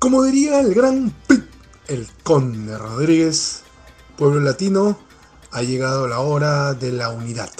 Como 0.00 0.22
diría 0.22 0.60
el 0.60 0.72
gran 0.72 1.14
Pip, 1.28 1.44
el 1.86 2.08
conde 2.22 2.78
Rodríguez, 2.78 3.64
pueblo 4.16 4.40
latino, 4.40 4.98
ha 5.50 5.62
llegado 5.62 6.08
la 6.08 6.20
hora 6.20 6.72
de 6.72 6.90
la 6.90 7.10
unidad, 7.10 7.50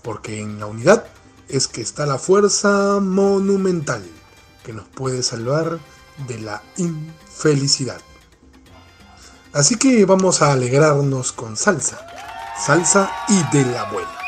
porque 0.00 0.40
en 0.40 0.60
la 0.60 0.66
unidad 0.66 1.04
es 1.48 1.66
que 1.66 1.80
está 1.80 2.06
la 2.06 2.18
fuerza 2.18 3.00
monumental 3.00 4.04
que 4.64 4.72
nos 4.72 4.86
puede 4.86 5.24
salvar 5.24 5.80
de 6.28 6.38
la 6.38 6.62
infelicidad. 6.76 8.00
Así 9.52 9.74
que 9.74 10.04
vamos 10.04 10.40
a 10.40 10.52
alegrarnos 10.52 11.32
con 11.32 11.56
salsa, 11.56 11.98
salsa 12.64 13.10
y 13.28 13.56
de 13.56 13.64
la 13.64 13.90
buena. 13.90 14.18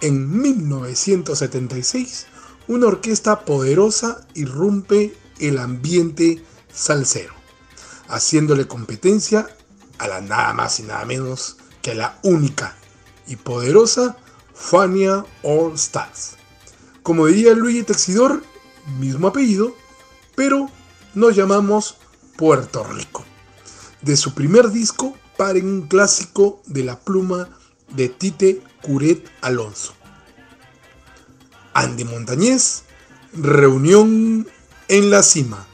En 0.00 0.40
1976, 0.40 2.28
una 2.66 2.86
orquesta 2.86 3.40
poderosa 3.44 4.26
irrumpe 4.32 5.14
el 5.38 5.58
ambiente 5.58 6.42
salsero, 6.72 7.34
haciéndole 8.08 8.66
competencia 8.66 9.48
a 9.98 10.08
la 10.08 10.20
nada 10.20 10.52
más 10.52 10.80
y 10.80 10.84
nada 10.84 11.04
menos 11.04 11.56
que 11.80 11.92
a 11.92 11.94
la 11.94 12.18
única 12.22 12.76
y 13.26 13.36
poderosa 13.36 14.16
Fania 14.54 15.24
All 15.42 15.74
Stars. 15.74 16.36
Como 17.02 17.26
diría 17.26 17.54
Luigi 17.54 17.82
Texidor, 17.82 18.42
mismo 18.98 19.28
apellido, 19.28 19.74
pero 20.34 20.70
nos 21.14 21.36
llamamos 21.36 21.96
Puerto 22.36 22.84
Rico. 22.84 23.24
De 24.00 24.16
su 24.16 24.34
primer 24.34 24.70
disco, 24.70 25.16
paren 25.36 25.66
un 25.66 25.82
clásico 25.82 26.62
de 26.66 26.84
la 26.84 26.98
pluma 26.98 27.48
de 27.90 28.08
Tite 28.08 28.62
Curet 28.82 29.30
Alonso. 29.40 29.94
Andy 31.74 32.04
Montañez, 32.04 32.82
Reunión 33.32 34.46
en 34.88 35.10
la 35.10 35.22
Cima. 35.22 35.66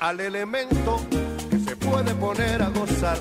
Al 0.00 0.20
elemento 0.20 1.00
que 1.50 1.58
se 1.58 1.76
puede 1.76 2.14
poner 2.14 2.62
a 2.62 2.68
gozar. 2.68 3.18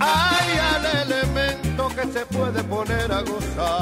Ay, 0.00 0.58
al 0.74 1.10
elemento 1.10 1.88
que 1.88 2.12
se 2.12 2.26
puede 2.26 2.64
poner 2.64 3.12
a 3.12 3.20
gozar. 3.20 3.73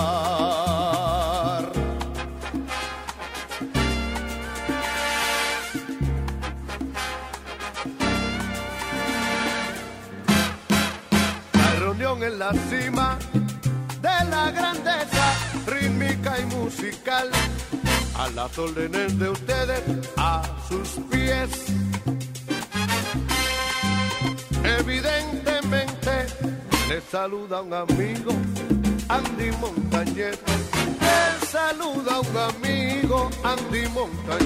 Las 18.52 18.58
órdenes 18.58 19.18
de 19.18 19.30
ustedes, 19.30 19.82
a 20.16 20.42
sus 20.68 20.88
pies 21.10 21.48
Evidentemente 24.78 26.26
le 26.88 27.00
saluda 27.10 27.62
un 27.62 27.72
amigo, 27.72 28.32
Andy 29.08 29.50
Montañez. 29.60 30.38
Le 31.00 31.46
saluda 31.46 32.20
un 32.20 32.36
amigo, 32.36 33.30
Andy 33.42 33.88
Montañez. 33.88 34.41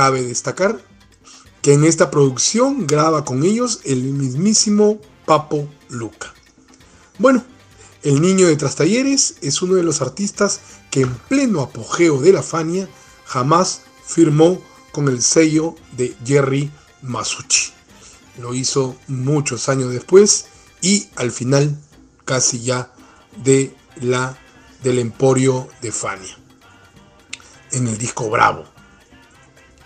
Cabe 0.00 0.22
destacar 0.22 0.80
que 1.60 1.74
en 1.74 1.84
esta 1.84 2.10
producción 2.10 2.86
graba 2.86 3.22
con 3.22 3.42
ellos 3.42 3.80
el 3.84 4.02
mismísimo 4.02 4.98
Papo 5.26 5.68
Luca. 5.90 6.32
Bueno, 7.18 7.44
el 8.02 8.22
niño 8.22 8.46
de 8.46 8.56
Trastalleres 8.56 9.34
es 9.42 9.60
uno 9.60 9.74
de 9.74 9.82
los 9.82 10.00
artistas 10.00 10.60
que 10.90 11.02
en 11.02 11.14
pleno 11.28 11.60
apogeo 11.60 12.18
de 12.18 12.32
la 12.32 12.42
Fania 12.42 12.88
jamás 13.26 13.82
firmó 14.02 14.62
con 14.90 15.06
el 15.08 15.20
sello 15.20 15.74
de 15.98 16.16
Jerry 16.24 16.70
Masucci. 17.02 17.74
Lo 18.38 18.54
hizo 18.54 18.96
muchos 19.06 19.68
años 19.68 19.92
después 19.92 20.46
y 20.80 21.10
al 21.16 21.30
final 21.30 21.78
casi 22.24 22.62
ya 22.62 22.90
de 23.44 23.76
la 23.96 24.38
del 24.82 24.98
emporio 24.98 25.68
de 25.82 25.92
Fania 25.92 26.38
en 27.72 27.86
el 27.86 27.98
disco 27.98 28.30
Bravo 28.30 28.79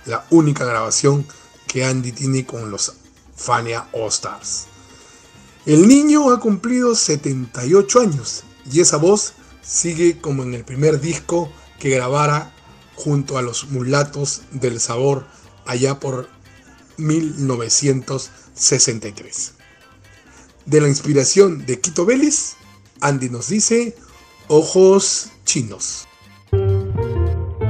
la 0.07 0.25
única 0.31 0.65
grabación 0.65 1.27
que 1.67 1.85
Andy 1.85 2.13
tiene 2.13 2.47
con 2.47 2.71
los 2.71 2.95
Fania 3.35 3.89
All 3.93 4.09
Stars. 4.09 4.67
El 5.67 5.89
niño 5.89 6.31
ha 6.31 6.41
cumplido 6.41 6.95
78 6.95 8.01
años 8.01 8.45
y 8.71 8.81
esa 8.81 8.99
voz 8.99 9.33
sigue 9.63 10.21
como 10.21 10.43
en 10.43 10.53
el 10.55 10.65
primer 10.65 11.01
disco 11.01 11.51
que 11.79 11.91
grabara 11.91 12.55
junto 12.95 13.39
a 13.39 13.43
los 13.43 13.71
mulatos 13.71 14.43
del 14.53 14.79
sabor 14.79 15.27
allá 15.67 15.99
por 15.99 16.29
1963. 16.97 19.55
De 20.67 20.81
la 20.81 20.87
inspiración 20.89 21.67
de 21.67 21.81
Quito 21.81 22.07
Vélez, 22.07 22.55
Andy 23.01 23.29
nos 23.29 23.49
dice 23.49 23.97
Ojos 24.49 25.31
Chinos. 25.45 26.07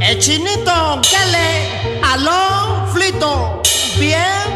El 0.01 0.19
chinito, 0.19 1.01
¿qué 1.03 1.17
le? 1.33 1.94
Aló, 2.15 2.87
flito, 2.93 3.61
bien, 3.99 4.54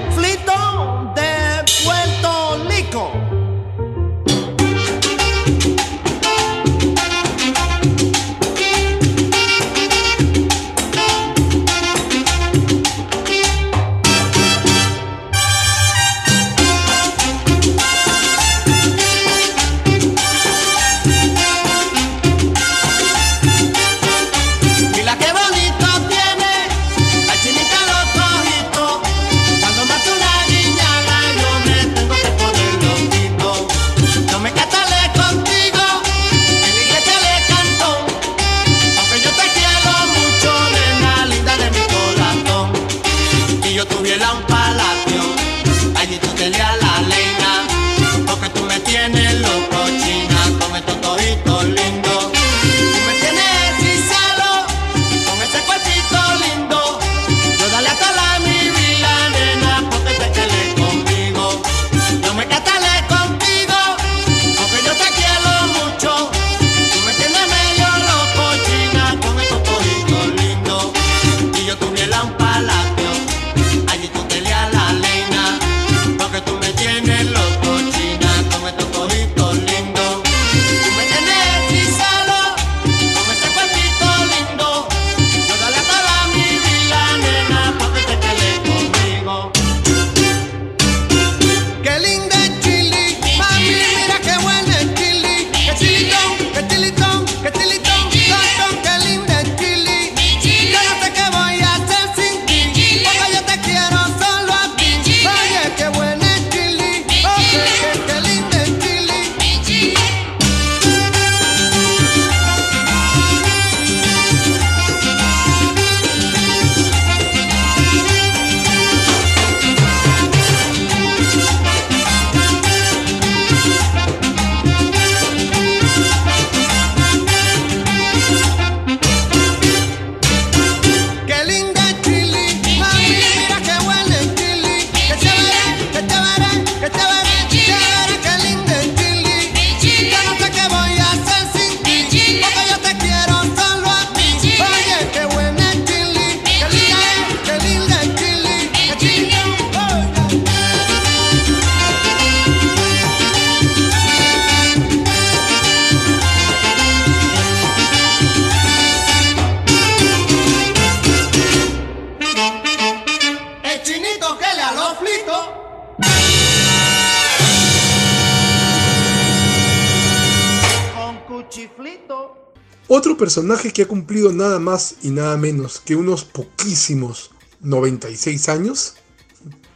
personaje 173.38 173.72
que 173.72 173.82
ha 173.82 173.86
cumplido 173.86 174.32
nada 174.32 174.58
más 174.58 174.96
y 175.00 175.10
nada 175.10 175.36
menos 175.36 175.78
que 175.78 175.94
unos 175.94 176.24
poquísimos 176.24 177.30
96 177.60 178.48
años, 178.48 178.96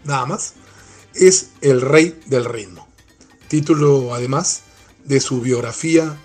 nada 0.03 0.27
más, 0.27 0.55
es 1.15 1.51
el 1.61 1.81
rey 1.81 2.19
del 2.27 2.45
ritmo. 2.45 2.89
Título 3.47 4.17
además 4.17 4.63
de 5.05 5.21
su 5.21 5.41
biografía 5.41 6.19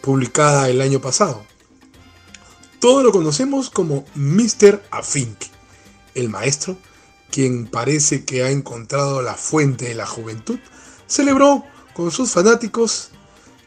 publicada 0.00 0.70
el 0.70 0.80
año 0.80 1.02
pasado. 1.02 1.44
Todos 2.80 3.04
lo 3.04 3.12
conocemos 3.12 3.68
como 3.68 4.06
Mr. 4.14 4.82
Afink, 4.90 5.44
el 6.14 6.30
maestro, 6.30 6.78
quien 7.30 7.66
parece 7.66 8.24
que 8.24 8.44
ha 8.44 8.50
encontrado 8.50 9.20
la 9.20 9.34
fuente 9.34 9.88
de 9.88 9.94
la 9.94 10.06
juventud, 10.06 10.58
celebró 11.06 11.66
con 11.92 12.10
sus 12.10 12.30
fanáticos 12.30 13.10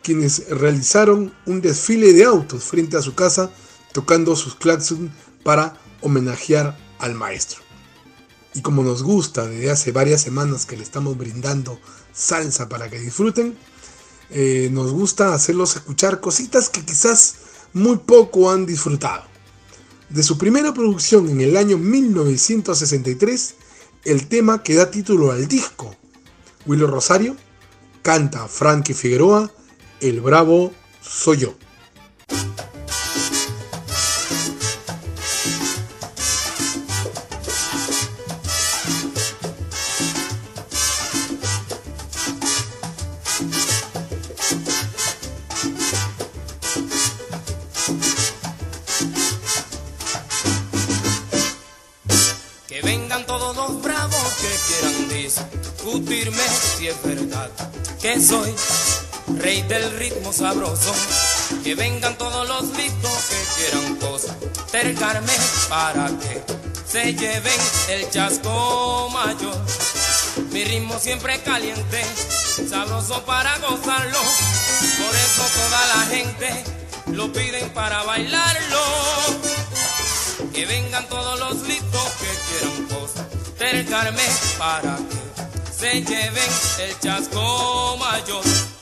quienes 0.06 0.48
realizaron 0.50 1.34
un 1.48 1.62
desfile 1.62 2.14
de 2.14 2.26
autos 2.26 2.64
frente 2.64 2.96
a 2.96 3.02
su 3.02 3.16
casa 3.16 3.50
tocando 3.92 4.36
sus 4.36 4.54
claxons 4.54 5.10
para 5.44 5.82
homenajear 6.02 6.78
al 7.00 7.16
maestro. 7.16 7.62
Y 8.54 8.62
como 8.62 8.84
nos 8.84 9.02
gusta 9.02 9.48
desde 9.48 9.72
hace 9.72 9.92
varias 9.92 10.22
semanas 10.22 10.68
que 10.68 10.78
le 10.78 10.84
estamos 10.84 11.18
brindando 11.18 11.80
salsa 12.14 12.70
para 12.70 12.88
que 12.88 13.00
disfruten, 13.00 13.58
eh, 14.30 14.70
nos 14.72 14.92
gusta 14.92 15.34
hacerlos 15.34 15.76
escuchar 15.76 16.20
cositas 16.20 16.70
que 16.70 16.86
quizás 16.86 17.38
muy 17.74 17.98
poco 17.98 18.52
han 18.52 18.68
disfrutado. 18.68 19.24
De 20.10 20.22
su 20.22 20.38
primera 20.38 20.72
producción 20.72 21.30
en 21.30 21.42
el 21.42 21.58
año 21.58 21.80
1963, 21.80 23.56
el 24.04 24.28
tema 24.28 24.62
que 24.62 24.76
da 24.76 24.92
título 24.92 25.32
al 25.32 25.48
disco, 25.48 25.96
Willy 26.68 26.86
Rosario, 26.86 27.36
canta 28.04 28.48
Frankie 28.48 28.94
Figueroa, 28.94 29.52
El 30.06 30.22
Bravo 30.22 30.72
Soy 31.02 31.38
Yo. 31.38 31.56
si 56.78 56.88
es 56.88 57.04
verdad 57.04 57.50
que 58.02 58.22
soy 58.22 58.54
rey 59.40 59.62
del 59.64 59.98
ritmo 59.98 60.32
sabroso. 60.32 60.94
Que 61.64 61.76
vengan 61.76 62.18
todos 62.18 62.48
los 62.48 62.64
listos 62.78 63.12
que 63.30 63.44
quieran 63.56 63.96
postergarme 63.96 65.34
para 65.70 66.08
que 66.08 66.44
se 66.88 67.14
lleven 67.14 67.60
el 67.90 68.10
chasco 68.10 69.10
mayor. 69.12 69.58
Mi 70.52 70.64
ritmo 70.64 70.98
siempre 71.00 71.42
caliente, 71.42 72.04
sabroso 72.70 73.24
para 73.26 73.58
gozarlo. 73.60 74.20
Por 74.20 75.16
eso 75.16 75.44
toda 75.54 75.88
la 75.88 76.02
gente 76.16 76.64
lo 77.12 77.32
piden 77.32 77.70
para 77.72 78.04
bailarlo. 78.04 78.82
Que 80.54 80.66
vengan 80.66 81.08
todos 81.10 81.40
los 81.40 81.68
listos 81.68 82.10
que 82.20 82.30
quieran 82.48 82.88
postergarme 82.88 84.24
para 84.58 84.98
que 84.98 85.74
se 85.78 86.02
lleven 86.02 86.52
el 86.80 87.00
chasco 87.00 87.98
mayor. 87.98 88.75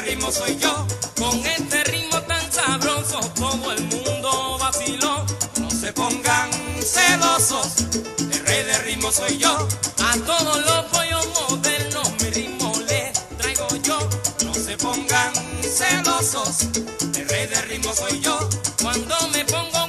Ritmo 0.00 0.30
soy 0.30 0.56
yo, 0.58 0.86
con 1.18 1.36
este 1.46 1.84
ritmo 1.84 2.20
tan 2.22 2.52
sabroso 2.52 3.20
todo 3.34 3.72
el 3.72 3.82
mundo 3.84 4.58
vaciló. 4.58 5.24
No 5.60 5.70
se 5.70 5.92
pongan 5.92 6.50
celosos, 6.82 7.84
el 8.18 8.46
rey 8.46 8.64
de 8.64 8.78
ritmo 8.78 9.10
soy 9.12 9.38
yo, 9.38 9.68
a 9.98 10.16
todos 10.26 10.64
los 10.64 10.84
pollos 10.86 11.28
modernos 11.50 12.10
mi 12.20 12.30
ritmo 12.30 12.72
le 12.88 13.12
traigo 13.38 13.68
yo 13.82 14.08
pongan 14.80 15.32
celosos, 15.62 16.62
el 17.16 17.28
rey 17.28 17.46
de 17.46 17.60
ritmo 17.62 17.92
soy 17.94 18.20
yo. 18.20 18.38
Cuando 18.82 19.14
me 19.32 19.44
pongo 19.44 19.79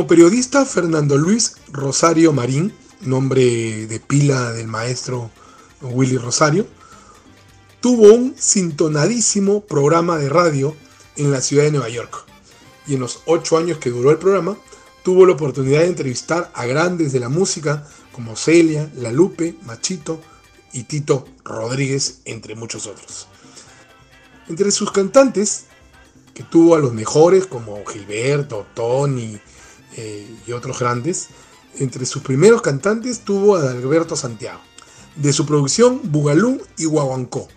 Como 0.00 0.08
periodista, 0.08 0.64
Fernando 0.64 1.18
Luis 1.18 1.56
Rosario 1.70 2.32
Marín, 2.32 2.72
nombre 3.02 3.86
de 3.86 4.00
pila 4.00 4.50
del 4.52 4.66
maestro 4.66 5.30
Willy 5.82 6.16
Rosario, 6.16 6.66
tuvo 7.82 8.10
un 8.14 8.34
sintonadísimo 8.34 9.60
programa 9.60 10.16
de 10.16 10.30
radio 10.30 10.74
en 11.16 11.30
la 11.30 11.42
ciudad 11.42 11.64
de 11.64 11.72
Nueva 11.72 11.90
York. 11.90 12.24
Y 12.86 12.94
en 12.94 13.00
los 13.00 13.20
ocho 13.26 13.58
años 13.58 13.76
que 13.76 13.90
duró 13.90 14.10
el 14.10 14.16
programa, 14.16 14.56
tuvo 15.02 15.26
la 15.26 15.34
oportunidad 15.34 15.80
de 15.80 15.88
entrevistar 15.88 16.50
a 16.54 16.64
grandes 16.64 17.12
de 17.12 17.20
la 17.20 17.28
música 17.28 17.86
como 18.12 18.36
Celia, 18.36 18.90
La 18.96 19.12
Lupe, 19.12 19.54
Machito 19.66 20.18
y 20.72 20.84
Tito 20.84 21.28
Rodríguez, 21.44 22.22
entre 22.24 22.54
muchos 22.54 22.86
otros. 22.86 23.28
Entre 24.48 24.70
sus 24.70 24.92
cantantes, 24.92 25.64
que 26.32 26.42
tuvo 26.42 26.74
a 26.74 26.78
los 26.78 26.94
mejores 26.94 27.46
como 27.46 27.84
Gilberto, 27.84 28.66
Tony, 28.72 29.38
eh, 29.96 30.26
y 30.46 30.52
otros 30.52 30.78
grandes. 30.78 31.28
Entre 31.78 32.04
sus 32.06 32.22
primeros 32.22 32.62
cantantes 32.62 33.20
tuvo 33.20 33.56
a 33.56 33.70
Alberto 33.70 34.16
Santiago. 34.16 34.60
De 35.16 35.32
su 35.32 35.46
producción 35.46 36.00
Bugalú 36.04 36.60
y 36.76 36.84
Guaguancó, 36.84 37.48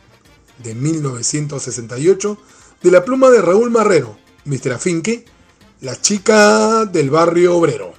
de 0.64 0.76
1968, 0.76 2.38
de 2.82 2.92
la 2.92 3.06
pluma 3.06 3.30
de 3.30 3.42
Raúl 3.42 3.70
Marrero, 3.72 4.18
Mr. 4.46 4.74
Afinque, 4.74 5.26
la 5.82 6.00
chica 6.00 6.86
del 6.86 7.10
barrio 7.10 7.56
obrero. 7.56 7.94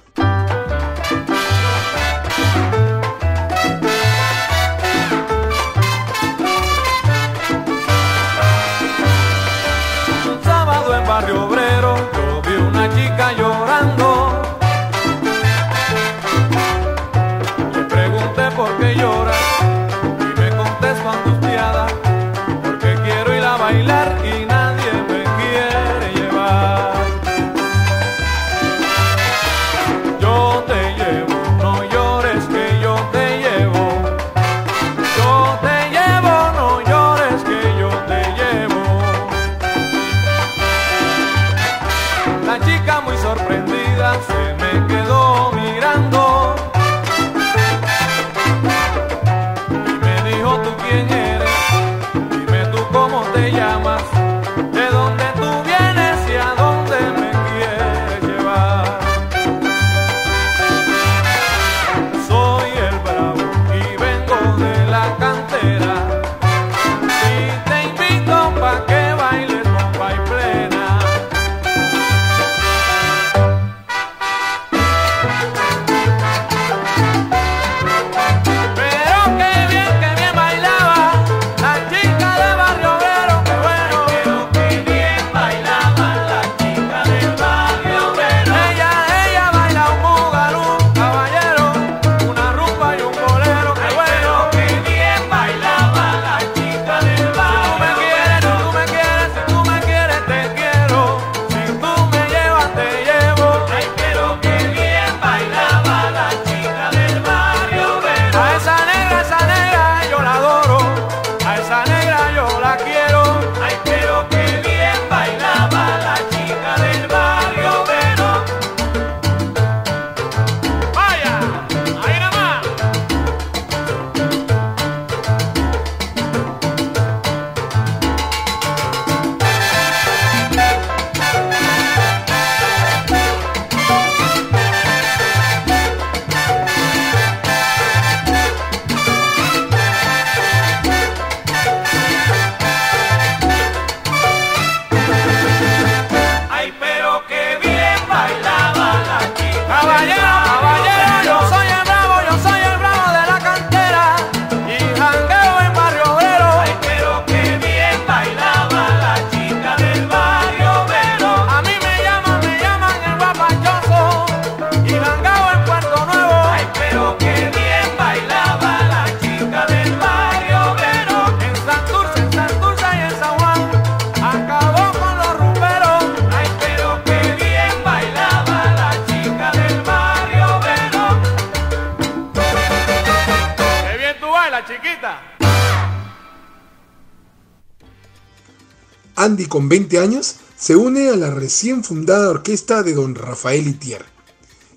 Con 189.65 189.69
20 189.69 189.97
años, 189.97 190.35
se 190.55 190.75
une 190.75 191.09
a 191.09 191.15
la 191.15 191.31
recién 191.31 191.83
fundada 191.83 192.29
orquesta 192.29 192.83
de 192.83 192.93
don 192.93 193.15
Rafael 193.15 193.67
Itier, 193.67 194.05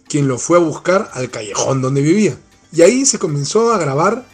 quien 0.09 0.29
lo 0.29 0.39
fue 0.39 0.57
a 0.57 0.63
buscar 0.63 1.11
al 1.13 1.31
callejón 1.31 1.83
donde 1.83 2.01
vivía. 2.01 2.39
Y 2.73 2.81
ahí 2.81 3.05
se 3.05 3.19
comenzó 3.19 3.71
a 3.71 3.77
grabar 3.77 4.25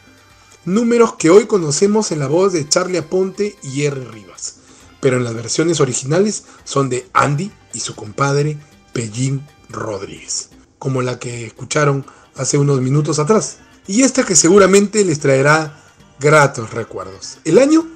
números 0.64 1.14
que 1.14 1.30
hoy 1.30 1.46
conocemos 1.46 2.12
en 2.12 2.20
la 2.20 2.28
voz 2.28 2.52
de 2.52 2.68
Charlie 2.68 2.98
Aponte 2.98 3.56
y 3.64 3.82
R. 3.82 4.04
Rivas, 4.12 4.58
pero 5.00 5.16
en 5.16 5.24
las 5.24 5.34
versiones 5.34 5.80
originales 5.80 6.44
son 6.62 6.88
de 6.88 7.08
Andy 7.12 7.50
y 7.72 7.80
su 7.80 7.96
compadre 7.96 8.56
Pellín 8.92 9.44
Rodríguez, 9.68 10.50
como 10.78 11.02
la 11.02 11.18
que 11.18 11.46
escucharon 11.46 12.06
hace 12.36 12.58
unos 12.58 12.80
minutos 12.80 13.18
atrás, 13.18 13.56
y 13.88 14.02
esta 14.02 14.22
que 14.22 14.36
seguramente 14.36 15.04
les 15.04 15.18
traerá 15.18 15.82
gratos 16.20 16.70
recuerdos. 16.70 17.38
El 17.44 17.58
año 17.58 17.88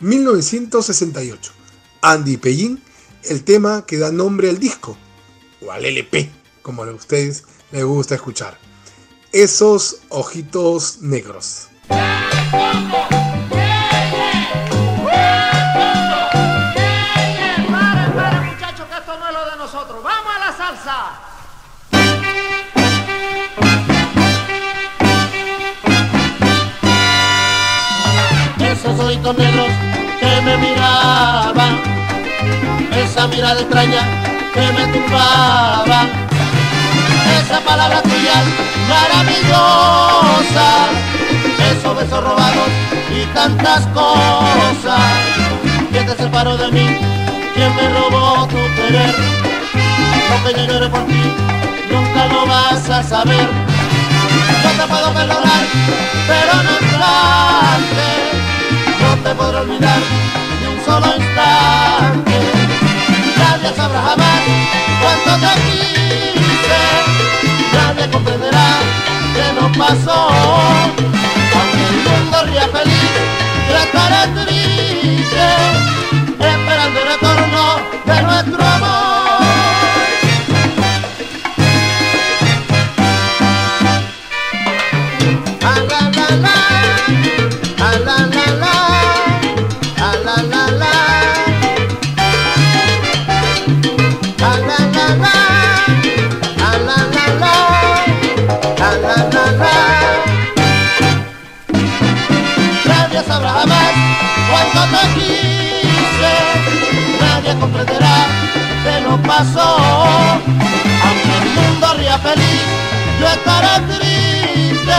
1968, 0.00 1.52
Andy 2.02 2.36
Pellín, 2.36 2.82
el 3.24 3.44
tema 3.44 3.84
que 3.86 3.98
da 3.98 4.12
nombre 4.12 4.48
al 4.48 4.58
disco, 4.58 4.96
o 5.64 5.72
al 5.72 5.84
LP, 5.84 6.30
como 6.62 6.82
a 6.82 6.92
ustedes 6.92 7.44
les 7.72 7.84
gusta 7.84 8.14
escuchar. 8.14 8.58
Esos 9.32 9.98
ojitos 10.08 10.98
negros. 11.00 11.68
Esos 28.58 29.00
ojitos 29.00 29.36
negros 29.38 29.68
que 30.20 30.42
me 30.42 30.56
miraban, 30.58 31.75
esa 33.16 33.28
mirada 33.28 33.60
extraña 33.62 34.02
que 34.52 34.60
me 34.60 34.86
tumbaba, 34.92 36.04
esa 37.40 37.60
palabra 37.60 38.02
tuya 38.02 38.42
maravillosa, 38.90 40.68
esos 41.70 41.96
besos 41.96 42.22
robados 42.22 42.68
y 43.10 43.24
tantas 43.32 43.86
cosas. 43.94 45.00
¿Quién 45.90 46.04
te 46.04 46.14
separó 46.14 46.58
de 46.58 46.70
mí? 46.72 46.86
¿Quién 47.54 47.74
me 47.74 47.88
robó 47.88 48.46
tu 48.48 48.58
querer? 48.76 49.14
Lo 50.28 50.44
que 50.44 50.60
yo 50.60 50.72
lloré 50.74 50.88
por 50.90 51.06
ti, 51.06 51.22
nunca 51.90 52.26
lo 52.26 52.46
vas 52.46 52.90
a 52.90 53.02
saber. 53.02 53.48
No 54.62 54.70
te 54.72 54.88
puedo 54.92 55.14
perdonar, 55.14 55.64
pero 56.28 56.54
no 56.64 56.70
instante, 56.84 58.08
no 59.00 59.10
te 59.22 59.34
podré 59.34 59.58
olvidar 59.60 60.00
ni 60.60 60.66
un 60.66 60.84
solo 60.84 61.06
instante. 61.16 62.35
Nadie 63.66 63.78
sabrá 63.78 64.00
jamás 64.00 64.42
cuánto 65.02 65.30
te 65.44 65.52
quise, 66.38 66.82
nadie 67.74 68.08
comprenderá 68.12 68.68
que 69.34 69.46
no 69.60 69.66
pasó. 69.72 70.28
Aunque 71.58 71.84
el 71.88 71.96
mundo 72.06 72.36
ría 72.44 72.68
feliz, 72.68 72.95
comprenderá 107.60 108.16
que 108.84 109.00
no 109.02 109.16
pasó. 109.22 109.76
Aunque 111.04 111.32
el 111.42 111.48
mundo 111.54 111.94
ría 111.98 112.18
feliz, 112.18 112.64
yo 113.20 113.26
estaré 113.28 113.74
triste, 113.92 114.98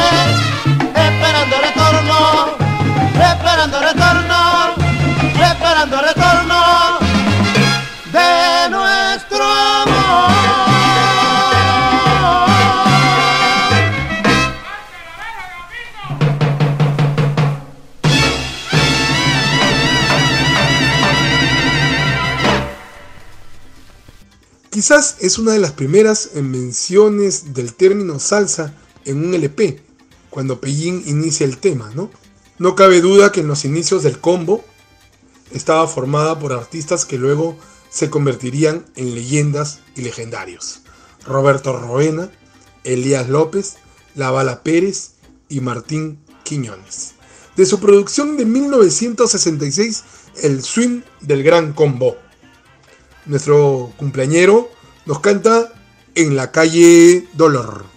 esperando 1.07 1.55
retorno, 1.67 2.19
esperando 3.31 3.79
retorno, 3.79 4.39
esperando 5.41 6.01
retorno 6.01 6.16
Quizás 24.77 25.17
es 25.21 25.39
una 25.39 25.53
de 25.53 25.59
las 25.59 25.71
primeras 25.71 26.35
menciones 26.35 27.55
del 27.55 27.73
término 27.73 28.19
salsa 28.19 28.75
en 29.05 29.25
un 29.25 29.33
LP, 29.33 29.81
cuando 30.29 30.61
Pellín 30.61 31.01
inicia 31.07 31.47
el 31.47 31.57
tema, 31.57 31.89
¿no? 31.95 32.11
No 32.59 32.75
cabe 32.75 33.01
duda 33.01 33.31
que 33.31 33.39
en 33.39 33.47
los 33.47 33.65
inicios 33.65 34.03
del 34.03 34.19
combo 34.19 34.63
estaba 35.51 35.87
formada 35.87 36.37
por 36.37 36.53
artistas 36.53 37.05
que 37.05 37.17
luego 37.17 37.57
se 37.89 38.11
convertirían 38.11 38.85
en 38.95 39.15
leyendas 39.15 39.79
y 39.95 40.03
legendarios. 40.03 40.81
Roberto 41.25 41.75
Roena, 41.75 42.29
Elías 42.83 43.29
López, 43.29 43.77
La 44.13 44.29
Bala 44.29 44.61
Pérez 44.61 45.13
y 45.49 45.59
Martín 45.59 46.19
Quiñones. 46.43 47.15
De 47.55 47.65
su 47.65 47.79
producción 47.79 48.37
de 48.37 48.45
1966, 48.45 50.03
El 50.43 50.61
Swing 50.61 51.01
del 51.21 51.41
Gran 51.41 51.73
Combo. 51.73 52.26
Nuestro 53.27 53.91
cumpleañero 53.97 54.69
nos 55.05 55.19
canta 55.19 55.73
En 56.15 56.35
la 56.35 56.51
calle 56.51 57.27
Dolor. 57.33 57.96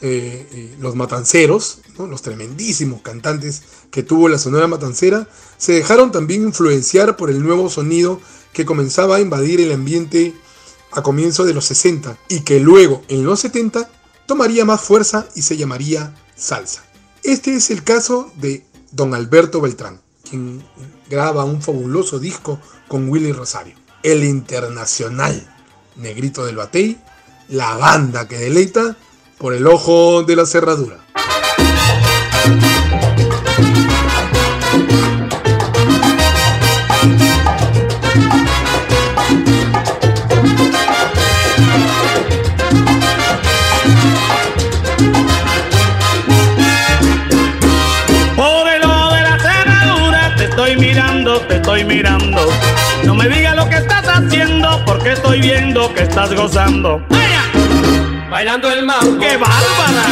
Eh, 0.00 0.46
eh, 0.52 0.76
los 0.78 0.94
matanceros, 0.94 1.80
los 1.98 2.22
tremendísimos 2.22 3.02
cantantes 3.02 3.62
que 3.90 4.04
tuvo 4.04 4.28
la 4.28 4.38
Sonora 4.38 4.68
Matancera, 4.68 5.28
se 5.56 5.72
dejaron 5.72 6.12
también 6.12 6.44
influenciar 6.44 7.16
por 7.16 7.30
el 7.30 7.42
nuevo 7.42 7.68
sonido 7.68 8.20
que 8.52 8.64
comenzaba 8.64 9.16
a 9.16 9.20
invadir 9.20 9.60
el 9.60 9.72
ambiente 9.72 10.34
a 10.92 11.02
comienzos 11.02 11.46
de 11.48 11.54
los 11.54 11.64
60 11.64 12.16
y 12.28 12.42
que 12.42 12.60
luego 12.60 13.02
en 13.08 13.24
los 13.24 13.40
70 13.40 13.90
tomaría 14.26 14.64
más 14.64 14.80
fuerza 14.80 15.26
y 15.34 15.42
se 15.42 15.56
llamaría 15.56 16.14
salsa. 16.36 16.84
Este 17.24 17.56
es 17.56 17.70
el 17.70 17.82
caso 17.82 18.30
de 18.36 18.64
don 18.92 19.14
Alberto 19.14 19.60
Beltrán, 19.60 20.00
quien 20.28 20.62
graba 21.10 21.44
un 21.44 21.60
fabuloso 21.60 22.20
disco 22.20 22.60
con 22.86 23.08
Willy 23.08 23.32
Rosario, 23.32 23.74
el 24.04 24.22
internacional 24.22 25.52
Negrito 25.96 26.46
del 26.46 26.56
Batey, 26.56 27.00
la 27.48 27.76
banda 27.76 28.28
que 28.28 28.38
deleita 28.38 28.96
por 29.38 29.54
el 29.54 29.66
ojo 29.66 30.24
de 30.24 30.34
la 30.34 30.44
cerradura. 30.46 30.96
Por 48.34 48.68
el 48.68 48.82
ojo 48.84 49.14
de 49.14 49.22
la 49.22 49.38
cerradura 49.38 50.34
te 50.36 50.44
estoy 50.46 51.84
mirando. 51.84 52.40
No 53.04 53.14
me 53.14 53.28
digas 53.28 53.54
lo 53.54 53.68
que 53.68 53.76
estás 53.76 54.04
haciendo, 54.08 54.84
porque 54.84 55.12
estoy 55.12 55.40
viendo 55.40 55.94
que 55.94 56.02
estás 56.02 56.34
gozando. 56.34 57.00
¡Vaya! 57.08 57.37
Bailando 58.30 58.70
el 58.70 58.84
mambo, 58.84 59.18
¡Qué 59.18 59.36
bárbara! 59.36 60.04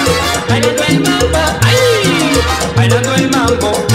bailando 0.49 0.83
el 0.85 1.01
mambo, 1.01 1.39
ay, 1.63 2.43
bailando 2.75 3.15
el 3.15 3.31
mambo, 3.31 3.87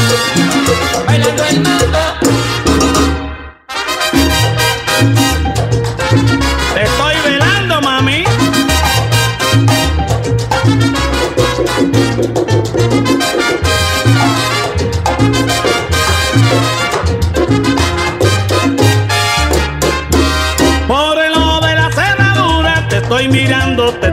bailando 1.08 1.44
el 1.46 1.60
mambo. 1.62 1.82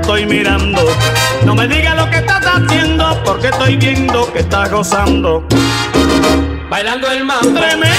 Estoy 0.09 0.25
mirando. 0.25 0.81
No 1.45 1.55
me 1.55 1.69
digas 1.69 1.95
lo 1.95 2.09
que 2.09 2.17
estás 2.17 2.43
haciendo, 2.43 3.23
porque 3.27 3.49
estoy 3.49 3.77
viendo 3.77 4.33
que 4.33 4.39
estás 4.39 4.71
gozando. 4.71 5.47
Bailando 6.71 7.11
el 7.11 7.25
mambo, 7.25 7.61
¡Tremenda! 7.61 7.95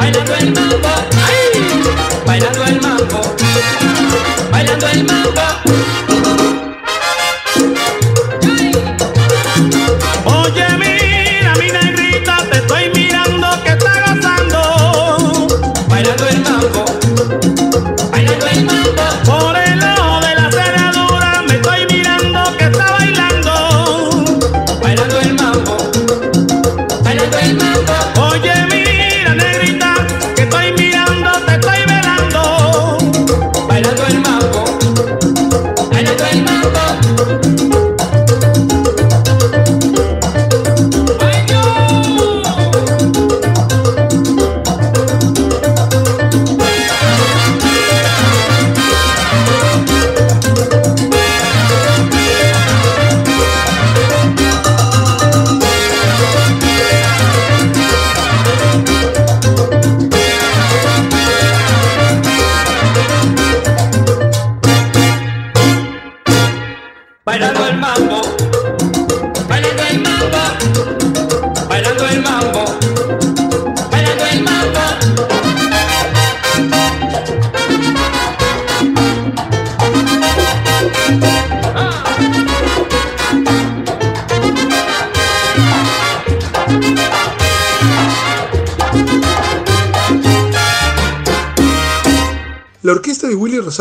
bailando 0.00 0.34
el 0.34 0.52
mambo, 0.52 0.88
ay, 1.24 1.92
bailando 2.26 2.64
el 2.64 2.80
mambo, 2.80 3.20
bailando 4.50 4.88
el 4.88 5.04
mambo. 5.04 6.25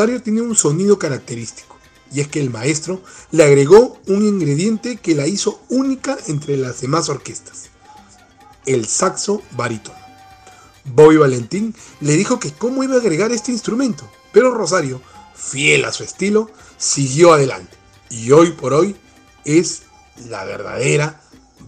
Tiene 0.06 0.42
un 0.42 0.56
sonido 0.56 1.00
característico, 1.00 1.78
y 2.14 2.22
es 2.22 2.28
que 2.28 2.40
el 2.40 2.52
maestro 2.52 3.02
le 3.32 3.44
agregó 3.44 4.00
un 4.06 4.24
ingrediente 4.24 4.98
que 4.98 5.16
la 5.16 5.26
hizo 5.26 5.62
única 5.70 6.16
entre 6.28 6.58
las 6.58 6.82
demás 6.82 7.10
orquestas, 7.10 7.70
el 8.68 8.86
saxo 8.88 9.42
barítono. 9.52 9.98
Bobby 10.86 11.18
Valentín 11.18 11.74
le 12.02 12.14
dijo 12.14 12.40
que 12.40 12.54
cómo 12.54 12.84
iba 12.84 12.96
a 12.96 13.00
agregar 13.00 13.32
este 13.32 13.52
instrumento, 13.52 14.08
pero 14.32 14.54
Rosario, 14.54 15.02
fiel 15.36 15.86
a 15.86 15.92
su 15.92 16.04
estilo, 16.04 16.52
siguió 16.78 17.34
adelante, 17.34 17.76
y 18.12 18.32
hoy 18.32 18.52
por 18.52 18.74
hoy 18.74 18.96
es 19.44 19.82
la 20.30 20.46
verdadera 20.46 21.20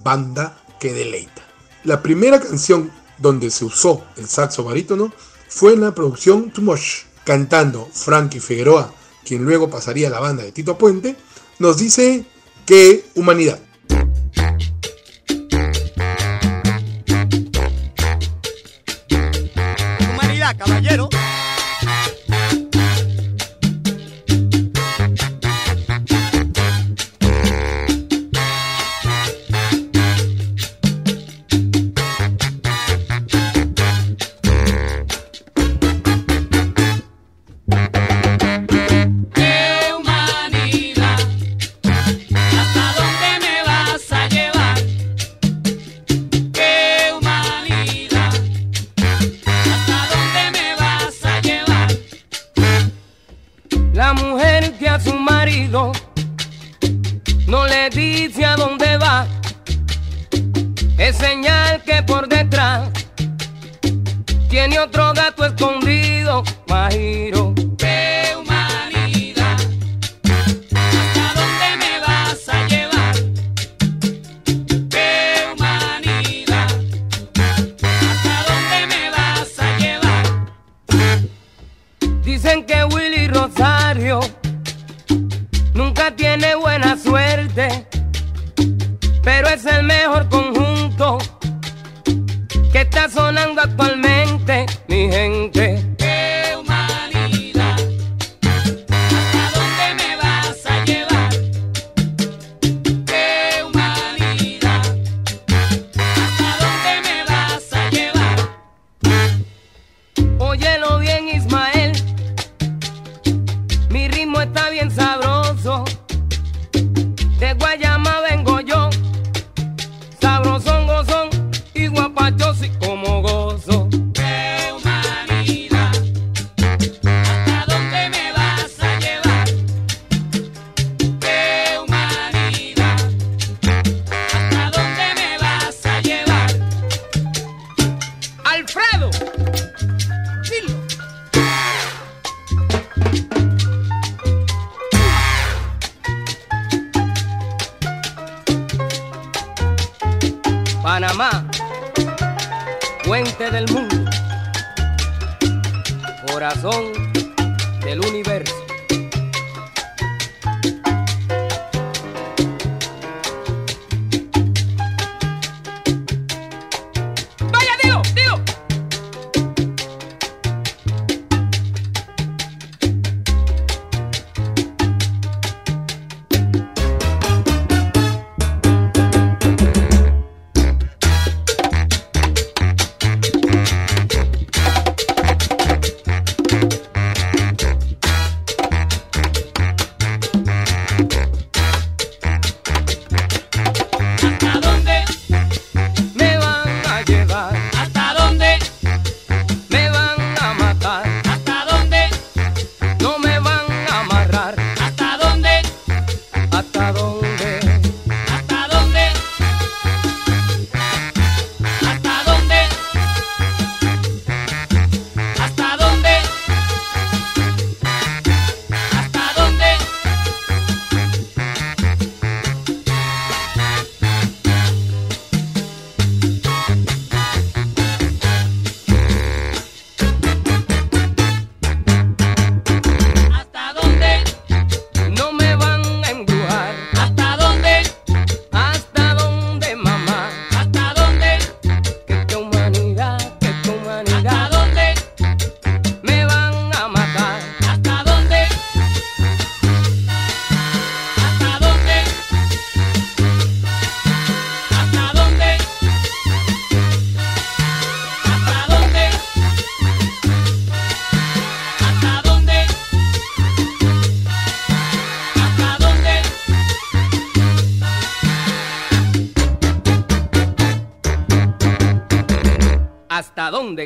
banda 0.04 0.64
que 0.80 0.94
deleita. 0.94 1.44
La 1.84 2.04
primera 2.04 2.40
canción 2.40 2.92
donde 3.18 3.50
se 3.50 3.66
usó 3.66 4.06
el 4.16 4.28
saxo 4.28 4.64
barítono 4.64 5.12
fue 5.50 5.74
en 5.74 5.82
la 5.82 5.96
producción 5.96 6.52
Too 6.52 6.62
Much, 6.62 7.07
cantando 7.28 7.90
Frankie 7.92 8.40
Figueroa, 8.40 8.94
quien 9.26 9.44
luego 9.44 9.70
pasaría 9.70 10.08
a 10.08 10.12
la 10.12 10.22
banda 10.22 10.44
de 10.44 10.54
Tito 10.54 10.78
Puente, 10.78 11.18
nos 11.60 11.78
dice 11.78 12.24
que 12.66 13.04
humanidad. 13.16 13.60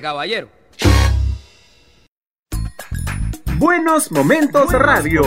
Caballero. 0.02 0.50
Buenos 3.58 4.12
Momentos 4.12 4.72
Radio. 4.72 5.22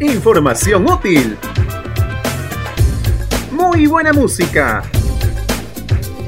Información 0.00 0.90
útil. 0.90 1.36
Muy 3.52 3.86
buena 3.86 4.14
música. 4.14 4.82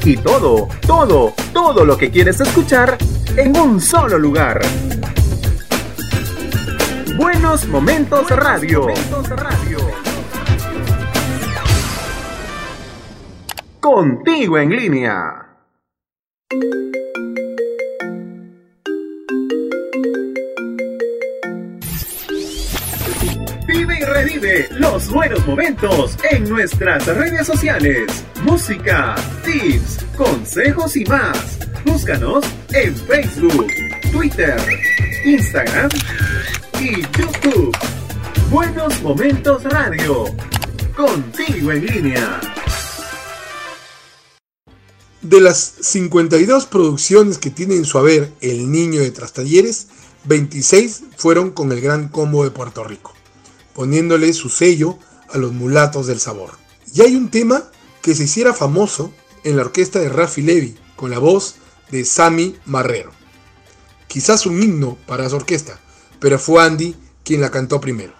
Y 0.05 0.17
todo, 0.19 0.69
todo, 0.87 1.33
todo 1.55 1.85
lo 1.85 1.97
que 1.97 2.11
quieres 2.11 2.41
escuchar 2.41 2.99
en 3.37 3.57
un 3.57 3.81
solo 3.81 4.19
lugar. 4.19 4.61
Buenos 7.17 7.67
Momentos 7.67 8.29
Radio. 8.31 8.89
Contigo 13.83 14.59
en 14.59 14.71
línea. 14.71 15.45
Vive 23.67 23.99
y 23.99 24.05
revive 24.05 24.69
los 24.79 25.11
buenos 25.11 25.45
momentos 25.49 26.17
en 26.31 26.49
nuestras 26.49 27.05
redes 27.09 27.45
sociales. 27.45 28.25
Música, 28.45 29.17
tips, 29.45 30.07
consejos 30.17 30.97
y 30.97 31.05
más. 31.07 31.59
Búscanos 31.85 32.45
en 32.73 32.95
Facebook, 32.95 33.67
Twitter, 34.13 34.61
Instagram 35.25 35.91
y 36.81 37.03
YouTube. 37.19 37.77
Buenos 38.49 39.03
Momentos 39.03 39.65
Radio. 39.65 40.27
Contigo 40.95 41.73
en 41.73 41.87
línea. 41.87 42.62
De 45.23 45.41
las 45.41 45.75
52 45.81 46.67
producciones 46.67 47.39
que 47.39 47.51
tiene 47.51 47.77
en 47.77 47.85
su 47.85 47.97
haber 47.97 48.33
El 48.41 48.73
Niño 48.73 49.01
de 49.01 49.13
Trastalleres, 49.13 49.87
26 50.25 51.05
fueron 51.17 51.53
con 51.53 51.71
el 51.71 51.81
Gran 51.81 52.09
Combo 52.09 52.43
de 52.43 52.51
Puerto 52.51 52.83
Rico, 52.83 53.15
poniéndole 53.73 54.33
su 54.33 54.49
sello 54.49 54.99
a 55.31 55.39
los 55.39 55.53
mulatos 55.53 56.09
del 56.09 56.19
sabor. 56.19 56.51
Y 56.93 57.03
hay 57.03 57.15
un 57.15 57.31
tema 57.31 57.71
que 58.03 58.17
se 58.17 58.25
hiciera 58.25 58.53
famoso 58.53 59.13
en 59.45 59.55
la 59.55 59.63
orquesta 59.63 60.01
de 60.01 60.09
Rafi 60.09 60.43
Levy, 60.43 60.77
con 60.97 61.11
la 61.11 61.21
voz 61.21 61.55
de 61.93 62.05
Sammy 62.05 62.57
Marrero, 62.65 63.13
quizás 64.09 64.45
un 64.45 64.61
himno 64.61 64.99
para 65.07 65.29
su 65.29 65.37
orquesta, 65.37 65.79
pero 66.19 66.37
fue 66.37 66.65
Andy 66.65 66.97
quien 67.25 67.41
la 67.41 67.53
cantó 67.53 67.81
primero. 67.81 68.13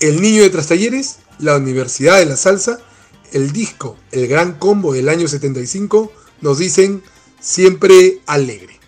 El 0.00 0.22
Niño 0.22 0.40
de 0.42 0.48
Trastalleres, 0.48 1.18
la 1.38 1.56
Universidad 1.56 2.18
de 2.18 2.24
la 2.24 2.36
Salsa, 2.36 2.78
el 3.32 3.52
disco 3.52 3.98
El 4.10 4.26
Gran 4.26 4.58
Combo 4.58 4.94
del 4.94 5.10
año 5.10 5.28
75, 5.28 6.10
nos 6.40 6.58
dicen 6.58 7.02
siempre 7.40 8.18
alegre. 8.26 8.78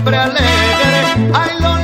siempre 0.00 0.16
alegre. 0.16 1.30
Ay, 1.34 1.60
lo 1.60 1.79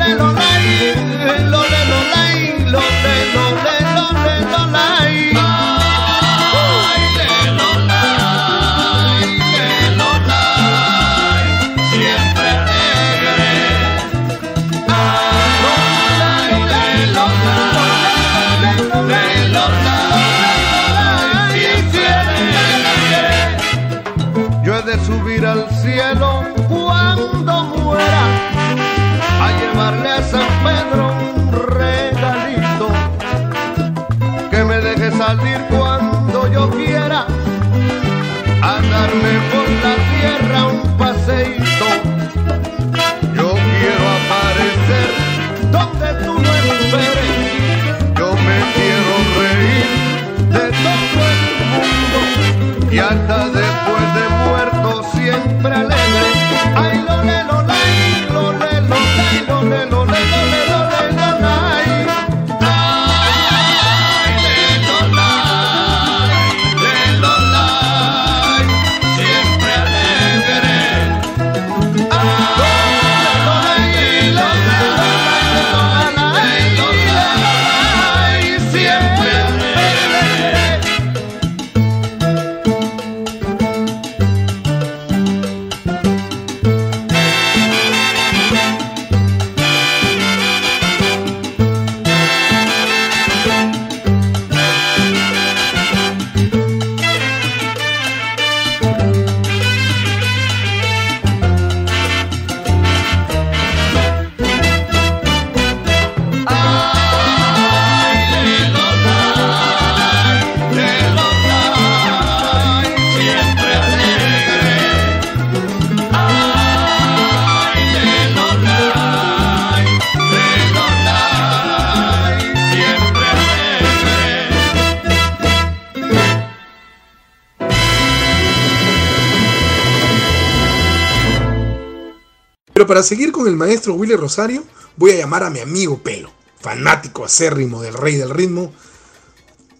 para 132.96 133.04
seguir 133.04 133.30
con 133.30 133.46
el 133.46 133.56
maestro 133.56 133.92
Willy 133.92 134.16
Rosario, 134.16 134.64
voy 134.96 135.10
a 135.10 135.16
llamar 135.16 135.42
a 135.42 135.50
mi 135.50 135.60
amigo 135.60 135.98
Pelo, 135.98 136.30
fanático 136.58 137.26
acérrimo 137.26 137.82
del 137.82 137.92
rey 137.92 138.14
del 138.14 138.30
ritmo. 138.30 138.72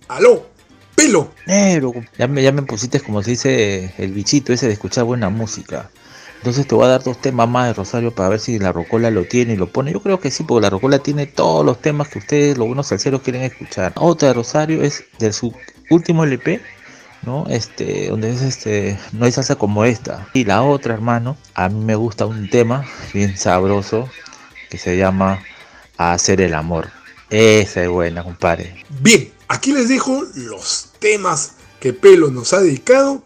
¡Aló! 0.08 0.46
¡Pelo! 0.94 1.30
Negro, 1.46 1.94
ya 2.18 2.28
me, 2.28 2.42
ya 2.42 2.52
me 2.52 2.60
pusiste 2.60 3.00
como 3.00 3.22
se 3.22 3.30
dice 3.30 3.94
el 3.96 4.12
bichito 4.12 4.52
ese 4.52 4.66
de 4.66 4.74
escuchar 4.74 5.04
buena 5.04 5.30
música. 5.30 5.90
Entonces 6.36 6.68
te 6.68 6.74
voy 6.74 6.84
a 6.84 6.88
dar 6.88 7.04
dos 7.04 7.18
temas 7.18 7.48
más 7.48 7.68
de 7.68 7.72
Rosario 7.72 8.14
para 8.14 8.28
ver 8.28 8.38
si 8.38 8.58
la 8.58 8.72
Rocola 8.72 9.10
lo 9.10 9.24
tiene 9.24 9.54
y 9.54 9.56
lo 9.56 9.72
pone. 9.72 9.94
Yo 9.94 10.02
creo 10.02 10.20
que 10.20 10.30
sí, 10.30 10.44
porque 10.44 10.64
la 10.64 10.68
Rocola 10.68 10.98
tiene 10.98 11.24
todos 11.24 11.64
los 11.64 11.80
temas 11.80 12.08
que 12.08 12.18
ustedes, 12.18 12.58
los 12.58 12.66
buenos 12.66 12.88
salseros, 12.88 13.22
quieren 13.22 13.44
escuchar. 13.44 13.94
Otra 13.96 14.28
de 14.28 14.34
Rosario 14.34 14.82
es 14.82 15.04
de 15.18 15.32
su 15.32 15.54
último 15.88 16.22
LP, 16.24 16.60
¿no? 17.26 17.44
Este, 17.48 18.08
donde 18.08 18.30
es 18.30 18.42
este, 18.42 18.98
no 19.12 19.26
hay 19.26 19.32
salsa 19.32 19.56
como 19.56 19.84
esta. 19.84 20.28
Y 20.32 20.44
la 20.44 20.62
otra, 20.62 20.94
hermano, 20.94 21.36
a 21.54 21.68
mí 21.68 21.84
me 21.84 21.96
gusta 21.96 22.24
un 22.24 22.48
tema 22.48 22.86
bien 23.12 23.36
sabroso 23.36 24.08
que 24.70 24.78
se 24.78 24.96
llama 24.96 25.42
Hacer 25.98 26.40
el 26.40 26.54
amor. 26.54 26.90
Esa 27.28 27.82
es 27.82 27.88
buena, 27.88 28.22
compadre. 28.22 28.84
Bien, 29.00 29.32
aquí 29.48 29.72
les 29.72 29.88
dejo 29.88 30.22
los 30.34 30.92
temas 31.00 31.56
que 31.80 31.92
Pelo 31.92 32.30
nos 32.30 32.52
ha 32.52 32.60
dedicado. 32.60 33.22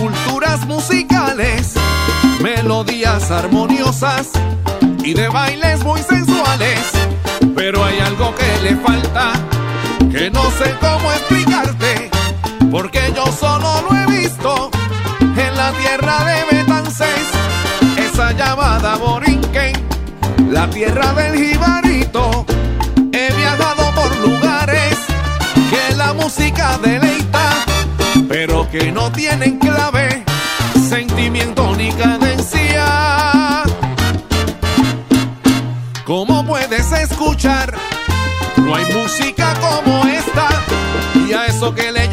culturas 0.00 0.66
musicales, 0.66 1.74
melodías 2.40 3.30
armoniosas 3.30 4.30
y 5.04 5.14
de 5.14 5.28
bailes 5.28 5.84
muy 5.84 6.00
sensuales. 6.02 6.80
Pero 7.54 7.84
hay 7.84 7.98
algo 8.00 8.34
que 8.34 8.62
le 8.62 8.76
falta, 8.76 9.32
que 10.10 10.30
no 10.30 10.42
sé 10.52 10.74
cómo 10.80 11.12
explicarte, 11.12 12.10
porque 12.70 13.12
yo 13.14 13.26
solo 13.32 13.82
lo 13.82 13.96
he 13.96 14.06
visto 14.20 14.70
en 15.36 15.56
la 15.56 15.72
tierra 15.72 16.24
de 16.24 16.56
Betances, 16.56 17.26
esa 17.96 18.32
llamada 18.32 18.96
Borinquen, 18.96 19.74
la 20.50 20.68
tierra 20.70 21.12
del 21.14 21.34
jibarito. 21.36 22.44
He 23.12 23.32
viajado 23.34 23.90
por 23.94 24.16
lugares 24.16 24.98
que 25.70 25.94
la 25.96 26.12
música 26.12 26.78
deleita 26.78 27.71
que 28.72 28.90
no 28.90 29.12
tienen 29.12 29.58
clave, 29.58 30.24
sentimiento 30.88 31.76
ni 31.76 31.92
cadencia. 31.92 33.64
¿Cómo 36.06 36.46
puedes 36.46 36.90
escuchar? 36.90 37.74
No 38.56 38.74
hay 38.74 38.86
música 38.94 39.54
como 39.60 40.06
esta 40.06 40.48
y 41.28 41.34
a 41.34 41.46
eso 41.46 41.74
que 41.74 41.92
le 41.92 42.08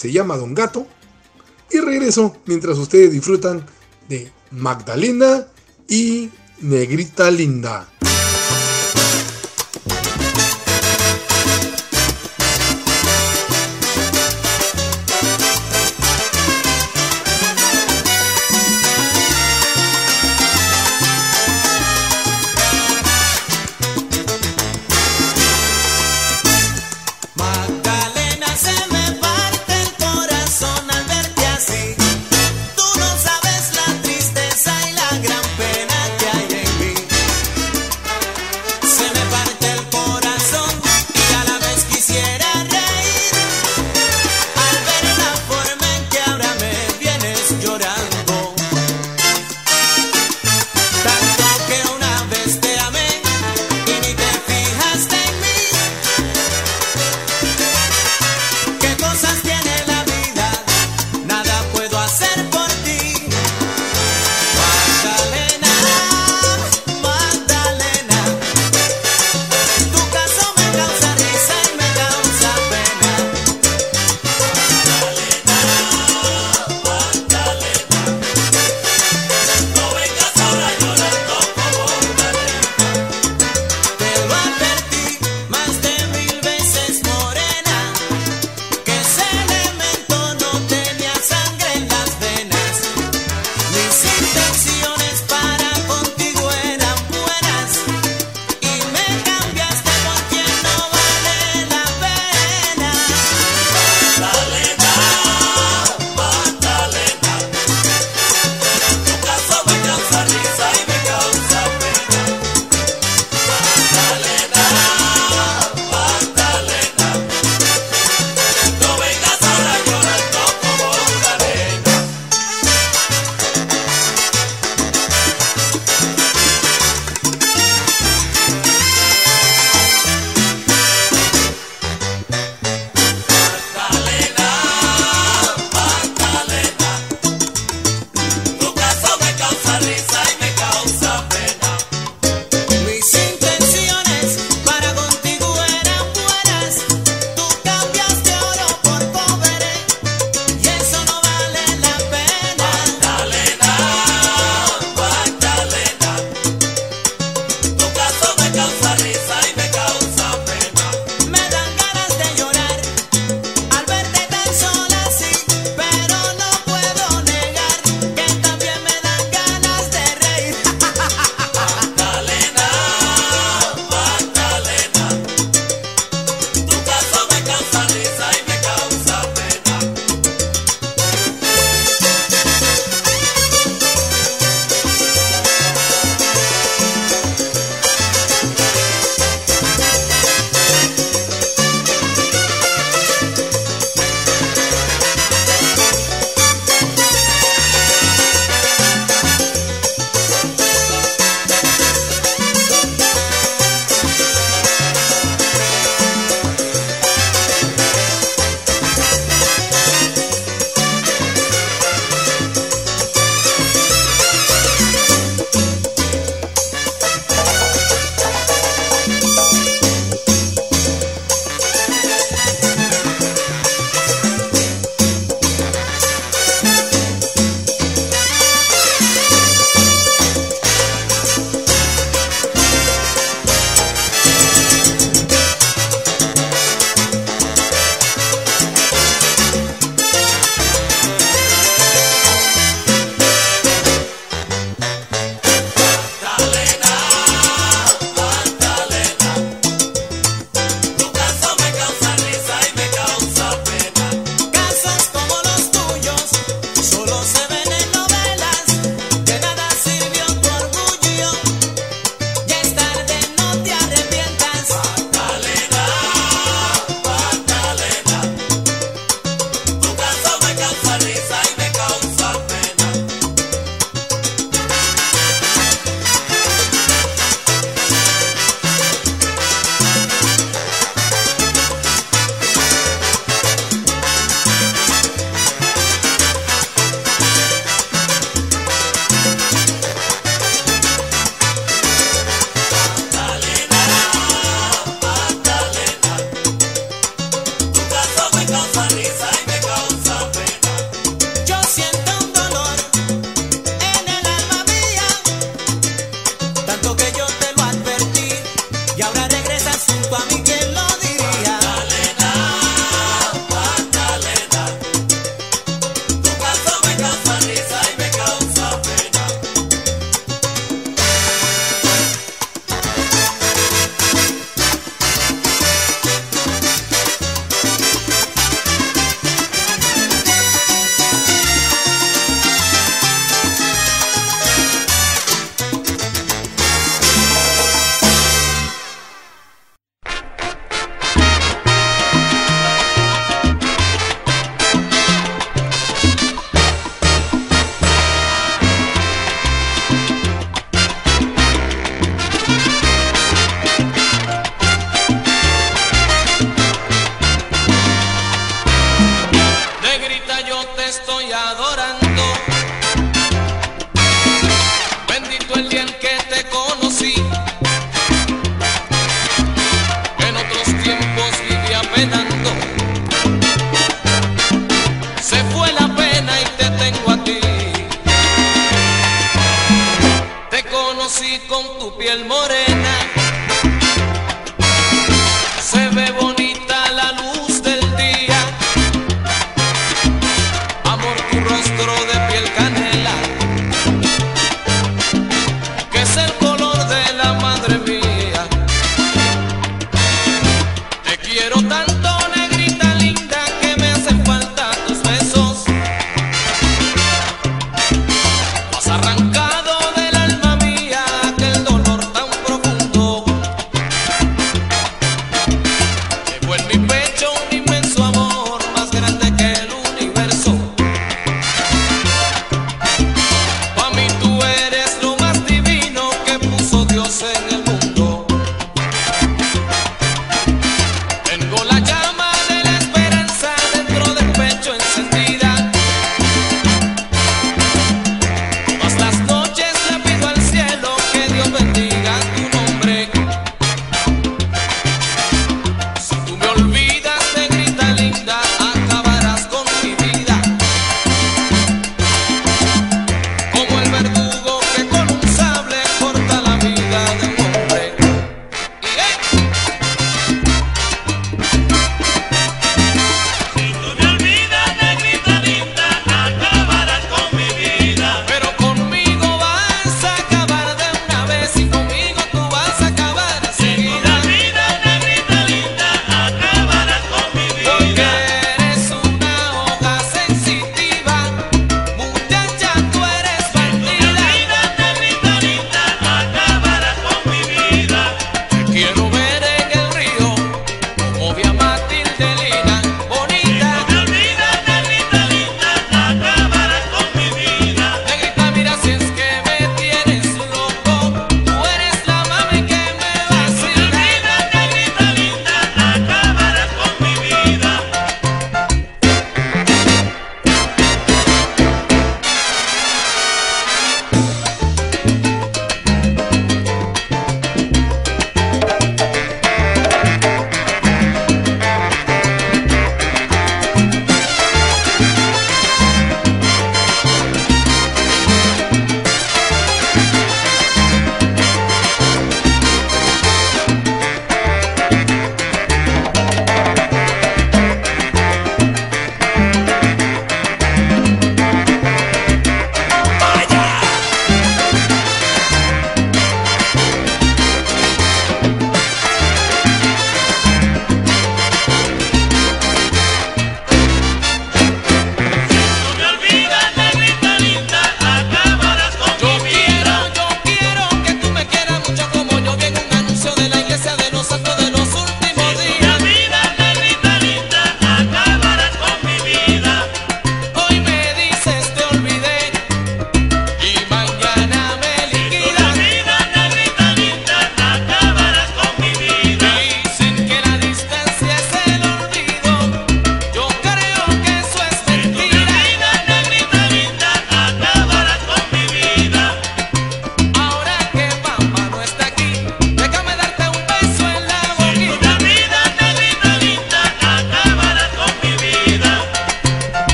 se 0.00 0.10
llama 0.10 0.38
Don 0.38 0.54
Gato. 0.54 0.86
Y 1.70 1.78
regreso 1.78 2.38
mientras 2.46 2.78
ustedes 2.78 3.12
disfrutan 3.12 3.66
de 4.08 4.32
Magdalena 4.50 5.46
y 5.88 6.30
Negrita 6.62 7.30
Linda. 7.30 7.86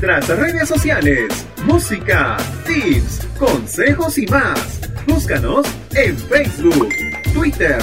nuestras 0.00 0.38
redes 0.38 0.68
sociales, 0.68 1.46
música, 1.64 2.36
tips, 2.66 3.26
consejos 3.38 4.18
y 4.18 4.26
más. 4.26 4.78
Búscanos 5.06 5.66
en 5.94 6.18
Facebook, 6.18 6.90
Twitter, 7.32 7.78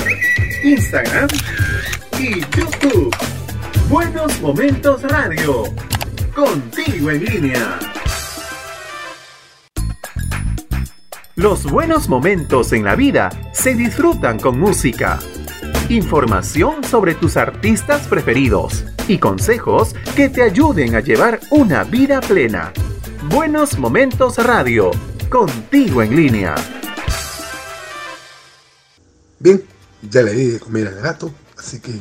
Instagram 0.64 1.28
y 2.20 2.42
YouTube. 2.56 3.16
Buenos 3.90 4.40
Momentos 4.42 5.02
Radio, 5.02 5.64
contigo 6.36 7.10
en 7.10 7.26
línea. 7.26 7.80
Los 11.36 11.64
buenos 11.64 12.10
momentos 12.10 12.74
en 12.74 12.84
la 12.84 12.96
vida 12.96 13.32
se 13.54 13.74
disfrutan 13.74 14.38
con 14.38 14.60
música. 14.60 15.18
Información 15.90 16.84
sobre 16.84 17.16
tus 17.16 17.38
artistas 17.38 18.08
preferidos 18.08 18.86
y 19.08 19.18
consejos 19.18 19.96
que 20.16 20.30
te 20.30 20.44
ayuden 20.44 20.96
a 20.96 21.00
llevar 21.00 21.40
una 21.50 21.84
vida 21.84 22.22
plena. 22.22 22.72
Buenos 23.30 23.80
Momentos 23.80 24.38
Radio, 24.38 24.92
contigo 25.28 26.04
en 26.04 26.16
línea. 26.16 26.54
Bien, 29.40 29.64
ya 30.04 30.22
le 30.22 30.34
di 30.34 30.48
de 30.52 30.60
comer 30.60 30.88
al 30.90 31.02
gato, 31.02 31.34
así 31.58 31.80
que 31.80 32.00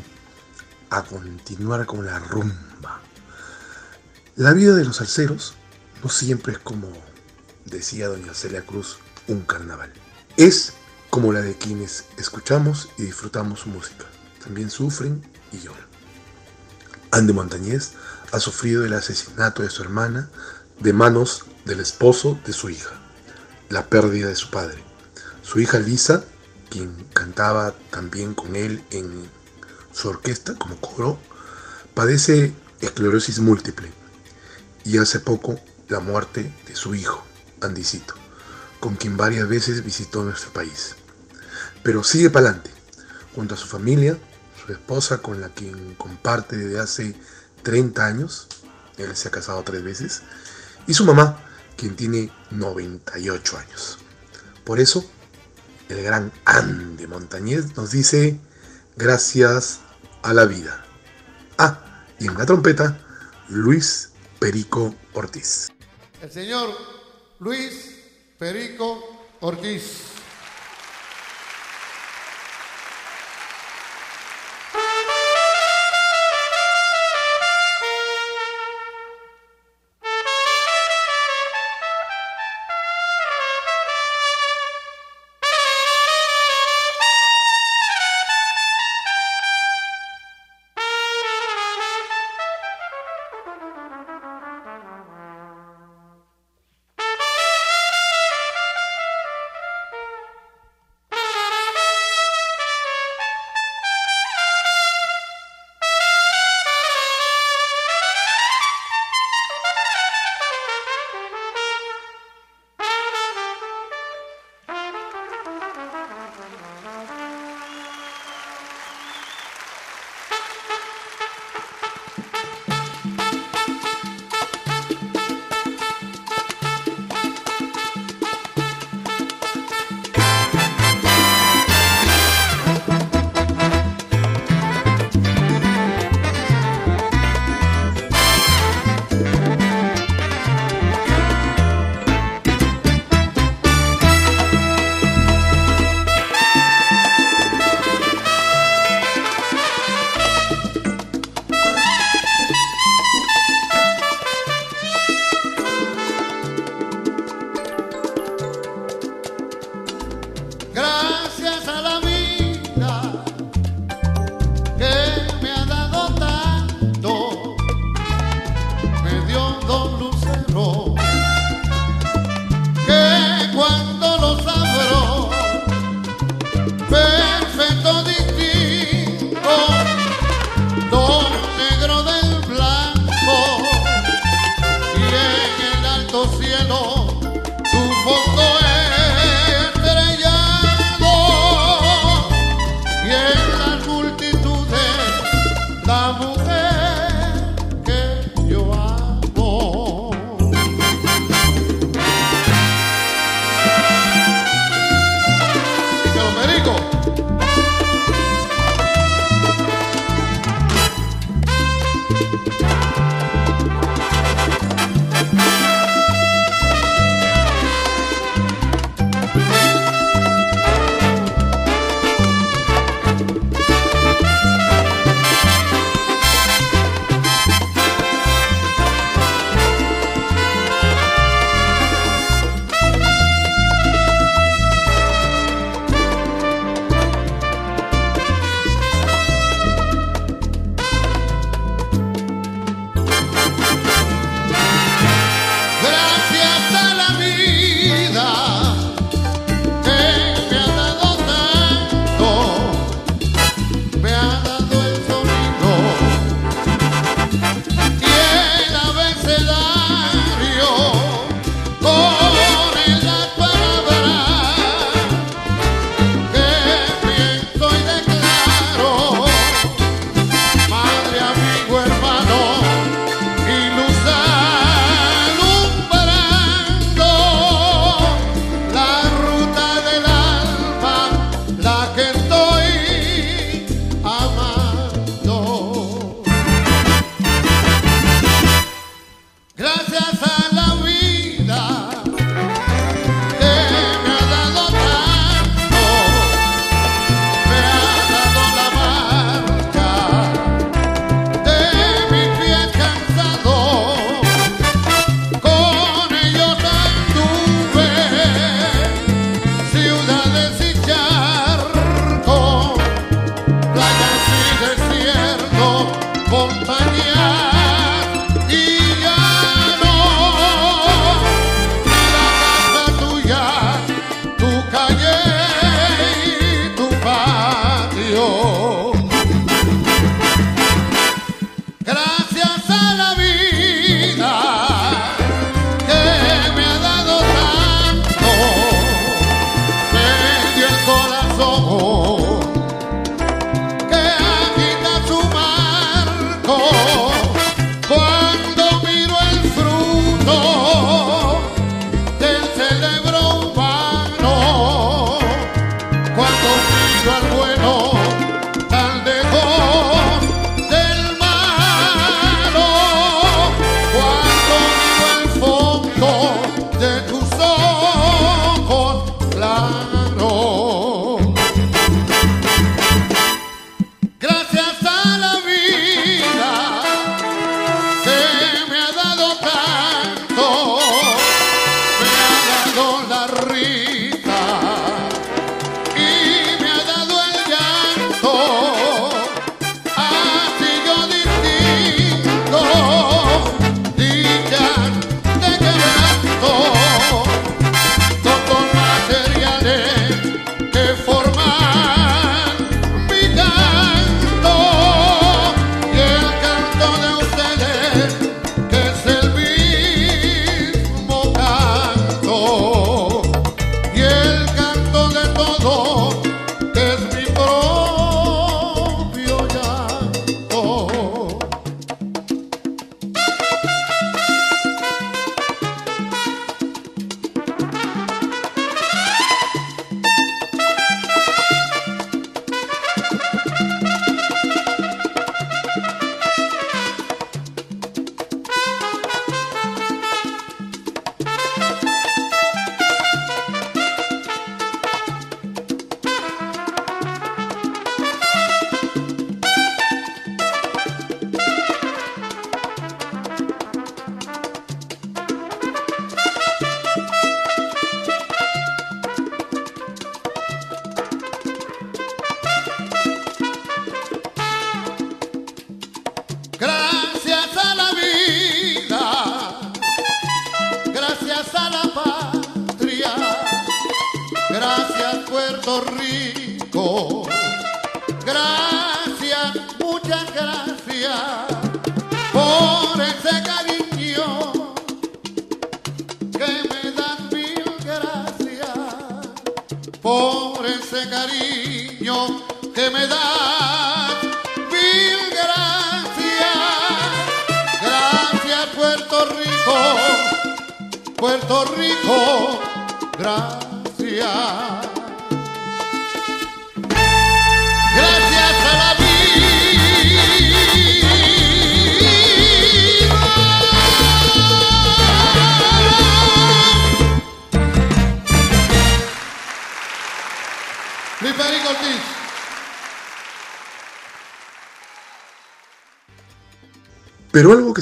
a 0.90 1.02
continuar 1.02 1.86
con 1.86 2.04
la 2.04 2.18
rumba. 2.18 3.00
La 4.36 4.52
vida 4.52 4.74
de 4.74 4.84
los 4.84 4.96
salseros 4.96 5.54
no 6.02 6.10
siempre 6.10 6.52
es 6.52 6.58
como 6.58 6.88
decía 7.64 8.08
doña 8.08 8.34
Celia 8.34 8.60
Cruz, 8.60 8.98
un 9.26 9.40
carnaval. 9.40 9.90
Es 10.36 10.74
como 11.08 11.32
la 11.32 11.40
de 11.40 11.54
quienes 11.54 12.04
escuchamos 12.18 12.90
y 12.98 13.04
disfrutamos 13.04 13.60
su 13.60 13.70
música. 13.70 14.04
También 14.44 14.68
sufren 14.68 15.22
y 15.50 15.60
lloran. 15.60 15.92
Andy 17.12 17.34
Montañez 17.34 17.92
ha 18.32 18.40
sufrido 18.40 18.86
el 18.86 18.94
asesinato 18.94 19.62
de 19.62 19.68
su 19.68 19.82
hermana 19.82 20.30
de 20.80 20.94
manos 20.94 21.44
del 21.66 21.80
esposo 21.80 22.40
de 22.46 22.54
su 22.54 22.70
hija, 22.70 22.94
la 23.68 23.86
pérdida 23.86 24.28
de 24.28 24.34
su 24.34 24.50
padre. 24.50 24.82
Su 25.42 25.60
hija 25.60 25.78
Lisa, 25.78 26.24
quien 26.70 26.90
cantaba 27.12 27.74
también 27.90 28.34
con 28.34 28.56
él 28.56 28.82
en 28.90 29.28
su 29.92 30.08
orquesta 30.08 30.54
como 30.54 30.80
coro, 30.80 31.18
padece 31.92 32.54
esclerosis 32.80 33.40
múltiple 33.40 33.92
y 34.84 34.96
hace 34.96 35.20
poco 35.20 35.60
la 35.88 36.00
muerte 36.00 36.50
de 36.66 36.74
su 36.74 36.94
hijo, 36.94 37.22
Andicito, 37.60 38.14
con 38.80 38.96
quien 38.96 39.18
varias 39.18 39.46
veces 39.48 39.84
visitó 39.84 40.24
nuestro 40.24 40.50
país. 40.54 40.96
Pero 41.82 42.02
sigue 42.04 42.30
para 42.30 42.48
adelante, 42.48 42.70
junto 43.34 43.54
a 43.54 43.58
su 43.58 43.66
familia, 43.66 44.18
su 44.64 44.72
esposa 44.72 45.18
con 45.18 45.40
la 45.40 45.48
quien 45.48 45.94
comparte 45.94 46.56
desde 46.56 46.80
hace 46.80 47.14
30 47.62 48.06
años, 48.06 48.48
él 48.96 49.14
se 49.16 49.28
ha 49.28 49.30
casado 49.30 49.62
tres 49.62 49.82
veces, 49.82 50.22
y 50.86 50.94
su 50.94 51.04
mamá, 51.04 51.38
quien 51.76 51.96
tiene 51.96 52.30
98 52.50 53.58
años. 53.58 53.98
Por 54.64 54.80
eso, 54.80 55.04
el 55.88 56.02
gran 56.02 56.32
Andy 56.44 57.06
Montañez 57.06 57.76
nos 57.76 57.90
dice 57.90 58.38
gracias 58.96 59.80
a 60.22 60.32
la 60.32 60.44
vida. 60.44 60.84
Ah, 61.58 62.04
y 62.18 62.26
en 62.26 62.38
la 62.38 62.46
trompeta, 62.46 62.98
Luis 63.48 64.10
Perico 64.38 64.94
Ortiz. 65.12 65.68
El 66.20 66.30
señor 66.30 66.70
Luis 67.40 67.98
Perico 68.38 69.26
Ortiz. 69.40 70.21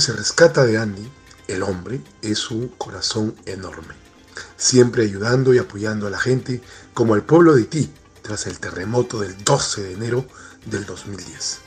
Se 0.01 0.13
rescata 0.13 0.65
de 0.65 0.79
Andy, 0.79 1.11
el 1.49 1.63
hombre, 1.63 2.01
es 2.23 2.39
su 2.39 2.71
corazón 2.79 3.35
enorme. 3.47 3.95
Siempre 4.57 5.05
ayudando 5.05 5.53
y 5.53 5.59
apoyando 5.59 6.07
a 6.07 6.11
la 6.11 6.19
gente, 6.19 6.63
como 6.95 7.15
al 7.15 7.23
pueblo 7.23 7.55
de 7.55 7.63
Haití, 7.63 7.93
tras 8.23 8.47
el 8.47 8.59
terremoto 8.59 9.21
del 9.21 9.43
12 9.45 9.83
de 9.83 9.93
enero 9.93 10.27
del 10.67 10.87
2010. 10.87 11.59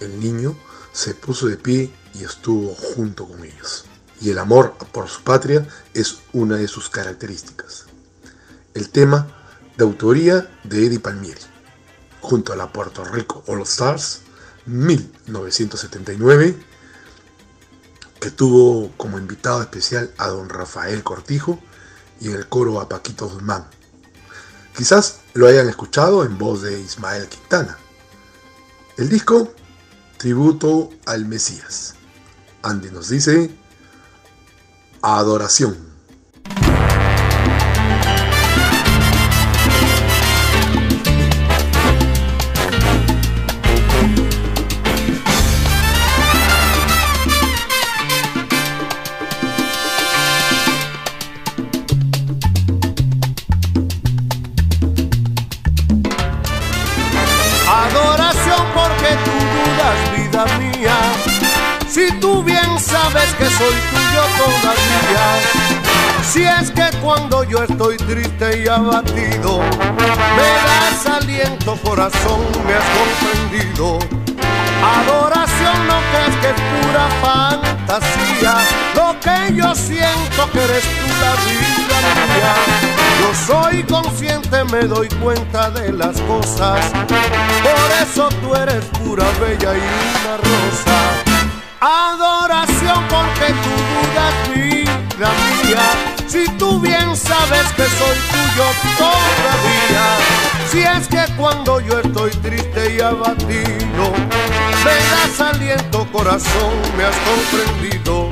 El 0.00 0.20
niño 0.20 0.56
se 0.92 1.14
puso 1.14 1.46
de 1.46 1.56
pie 1.56 1.92
y 2.14 2.24
estuvo 2.24 2.74
junto 2.74 3.26
con 3.26 3.44
ellos. 3.44 3.84
Y 4.20 4.30
el 4.30 4.38
amor 4.38 4.74
por 4.92 5.08
su 5.08 5.22
patria 5.22 5.66
es 5.94 6.18
una 6.32 6.56
de 6.56 6.68
sus 6.68 6.90
características. 6.90 7.86
El 8.74 8.90
tema 8.90 9.26
de 9.76 9.84
autoría 9.84 10.50
de 10.64 10.86
Eddie 10.86 10.98
Palmieri, 10.98 11.40
junto 12.20 12.52
a 12.52 12.56
la 12.56 12.72
Puerto 12.72 13.04
Rico 13.04 13.44
All 13.46 13.62
Stars 13.62 14.22
1979, 14.66 16.56
que 18.20 18.30
tuvo 18.30 18.90
como 18.96 19.18
invitado 19.18 19.62
especial 19.62 20.10
a 20.18 20.28
don 20.28 20.48
Rafael 20.48 21.02
Cortijo 21.02 21.58
y 22.20 22.28
en 22.28 22.34
el 22.34 22.48
coro 22.48 22.80
a 22.80 22.88
Paquito 22.88 23.28
Guzmán. 23.28 23.66
Quizás 24.76 25.20
lo 25.34 25.46
hayan 25.46 25.68
escuchado 25.68 26.24
en 26.24 26.38
voz 26.38 26.62
de 26.62 26.80
Ismael 26.80 27.28
Quintana. 27.28 27.78
El 28.96 29.08
disco, 29.08 29.52
tributo 30.16 30.90
al 31.06 31.26
Mesías. 31.26 31.94
Andy 32.62 32.90
nos 32.90 33.08
dice, 33.08 33.50
adoración. 35.02 35.72
Adoración 35.72 36.87
soy 63.58 63.74
tuyo 63.90 64.22
todavía. 64.36 65.26
Si 66.22 66.44
es 66.44 66.70
que 66.70 66.96
cuando 66.98 67.42
yo 67.42 67.64
estoy 67.64 67.96
triste 67.96 68.62
y 68.62 68.68
abatido, 68.68 69.60
me 70.36 70.50
das 70.66 71.06
aliento, 71.06 71.76
corazón, 71.82 72.40
me 72.66 72.74
has 72.74 72.84
comprendido. 72.98 73.98
Adoración 75.00 75.86
no 75.88 75.98
crees 76.10 76.36
que 76.40 76.48
es 76.50 76.60
pura 76.70 77.08
fantasía, 77.20 78.54
lo 78.94 79.18
que 79.18 79.54
yo 79.54 79.74
siento 79.74 80.50
que 80.52 80.62
eres 80.62 80.84
tú 80.84 81.06
vida 81.08 81.30
mía. 81.46 82.54
Yo 83.20 83.34
soy 83.46 83.82
consciente, 83.82 84.62
me 84.64 84.82
doy 84.82 85.08
cuenta 85.20 85.70
de 85.70 85.92
las 85.92 86.20
cosas, 86.22 86.92
por 87.62 87.90
eso 88.02 88.28
tú 88.40 88.54
eres 88.54 88.84
pura, 89.02 89.24
bella 89.40 89.74
y 89.74 89.80
una 89.80 90.36
rosa 90.36 91.07
adoración 91.80 93.04
porque 93.08 93.52
tú 93.62 93.70
dudas 93.94 94.34
vida 94.54 95.30
mía. 95.62 96.18
Si 96.26 96.46
tú 96.58 96.80
bien 96.80 97.16
sabes 97.16 97.66
que 97.76 97.84
soy 97.84 98.18
tuyo 98.30 98.64
todavía, 98.98 100.06
si 100.70 100.80
es 100.80 101.08
que 101.08 101.32
cuando 101.36 101.80
yo 101.80 102.00
estoy 102.00 102.30
triste 102.30 102.96
y 102.96 103.00
abatido, 103.00 104.12
me 104.84 104.96
das 105.10 105.40
aliento 105.40 106.06
corazón, 106.12 106.74
me 106.96 107.04
has 107.04 107.16
comprendido. 107.16 108.28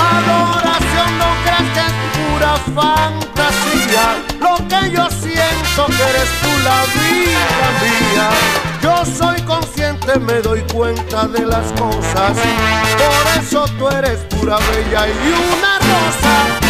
Adoración 0.00 1.18
no 1.18 1.34
crees 1.44 1.72
que 1.74 1.80
es 1.80 1.94
pura 2.16 2.56
fantasía, 2.74 4.16
lo 4.40 4.56
que 4.68 4.90
yo 4.90 5.08
siento 5.10 5.86
que 5.86 6.02
eres 6.02 6.30
tú 6.40 6.50
la 6.64 6.82
vida 6.94 7.68
mía. 7.82 8.67
Yo 8.82 9.04
soy 9.04 9.40
consciente, 9.42 10.18
me 10.20 10.40
doy 10.40 10.60
cuenta 10.72 11.26
de 11.26 11.44
las 11.46 11.72
cosas. 11.72 12.36
Por 12.36 13.42
eso 13.42 13.64
tú 13.78 13.88
eres 13.88 14.18
pura 14.30 14.58
bella 14.58 15.08
y 15.08 15.52
una 15.56 15.78
rosa. 15.78 16.67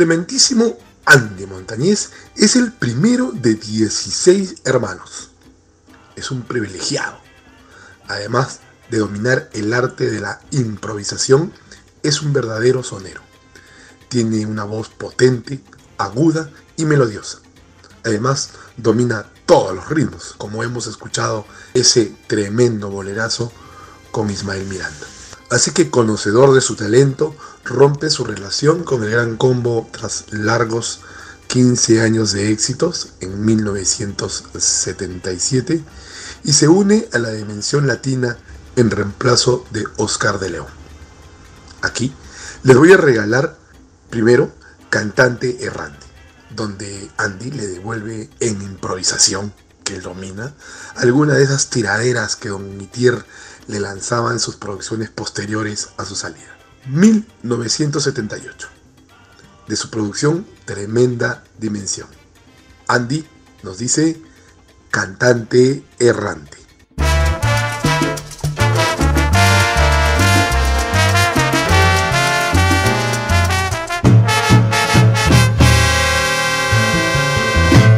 El 0.00 0.06
tremendísimo 0.06 0.78
Andy 1.04 1.44
Montañez 1.44 2.08
es 2.34 2.56
el 2.56 2.72
primero 2.72 3.32
de 3.32 3.52
16 3.52 4.62
hermanos. 4.64 5.28
Es 6.16 6.30
un 6.30 6.40
privilegiado. 6.40 7.18
Además 8.08 8.60
de 8.90 8.96
dominar 8.96 9.50
el 9.52 9.74
arte 9.74 10.10
de 10.10 10.20
la 10.20 10.40
improvisación, 10.52 11.52
es 12.02 12.22
un 12.22 12.32
verdadero 12.32 12.82
sonero. 12.82 13.20
Tiene 14.08 14.46
una 14.46 14.64
voz 14.64 14.88
potente, 14.88 15.60
aguda 15.98 16.50
y 16.78 16.86
melodiosa. 16.86 17.40
Además, 18.02 18.52
domina 18.78 19.26
todos 19.44 19.74
los 19.74 19.90
ritmos, 19.90 20.34
como 20.38 20.64
hemos 20.64 20.86
escuchado 20.86 21.44
ese 21.74 22.16
tremendo 22.26 22.88
bolerazo 22.88 23.52
con 24.12 24.30
Ismael 24.30 24.66
Miranda. 24.66 25.06
Así 25.50 25.72
que 25.72 25.90
conocedor 25.90 26.54
de 26.54 26.60
su 26.60 26.76
talento, 26.76 27.34
rompe 27.64 28.08
su 28.08 28.24
relación 28.24 28.84
con 28.84 29.02
el 29.02 29.10
Gran 29.10 29.36
Combo 29.36 29.88
tras 29.90 30.26
largos 30.30 31.00
15 31.48 32.02
años 32.02 32.30
de 32.30 32.52
éxitos 32.52 33.14
en 33.18 33.44
1977 33.44 35.82
y 36.44 36.52
se 36.52 36.68
une 36.68 37.08
a 37.12 37.18
la 37.18 37.32
Dimensión 37.32 37.88
Latina 37.88 38.38
en 38.76 38.92
reemplazo 38.92 39.66
de 39.70 39.86
Oscar 39.96 40.38
de 40.38 40.50
León. 40.50 40.68
Aquí 41.82 42.14
les 42.62 42.76
voy 42.76 42.92
a 42.92 42.96
regalar 42.96 43.58
primero 44.08 44.52
Cantante 44.88 45.64
Errante, 45.64 46.06
donde 46.54 47.10
Andy 47.16 47.50
le 47.50 47.66
devuelve 47.66 48.30
en 48.38 48.62
improvisación, 48.62 49.52
que 49.82 49.96
él 49.96 50.02
domina, 50.02 50.54
alguna 50.94 51.34
de 51.34 51.42
esas 51.42 51.70
tiraderas 51.70 52.36
que 52.36 52.50
Don 52.50 52.76
Mitier 52.76 53.24
le 53.70 53.78
lanzaban 53.80 54.40
sus 54.40 54.56
producciones 54.56 55.10
posteriores 55.10 55.90
a 55.96 56.04
su 56.04 56.16
salida. 56.16 56.56
1978. 56.86 58.68
De 59.68 59.76
su 59.76 59.90
producción 59.90 60.44
Tremenda 60.64 61.44
Dimensión. 61.58 62.08
Andy 62.88 63.24
nos 63.62 63.78
dice 63.78 64.20
Cantante 64.90 65.84
Errante. 66.00 66.58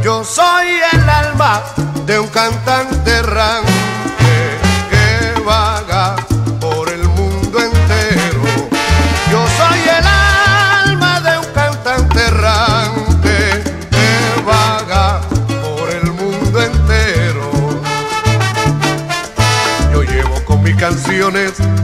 Yo 0.04 0.24
soy 0.24 0.66
el 0.92 1.08
alma 1.08 1.62
de 2.04 2.18
un 2.18 2.28
cantante 2.28 3.10
errante 3.10 3.71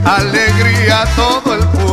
alegría 0.05 1.03
todo 1.15 1.53
el 1.55 1.67
pueblo 1.67 1.88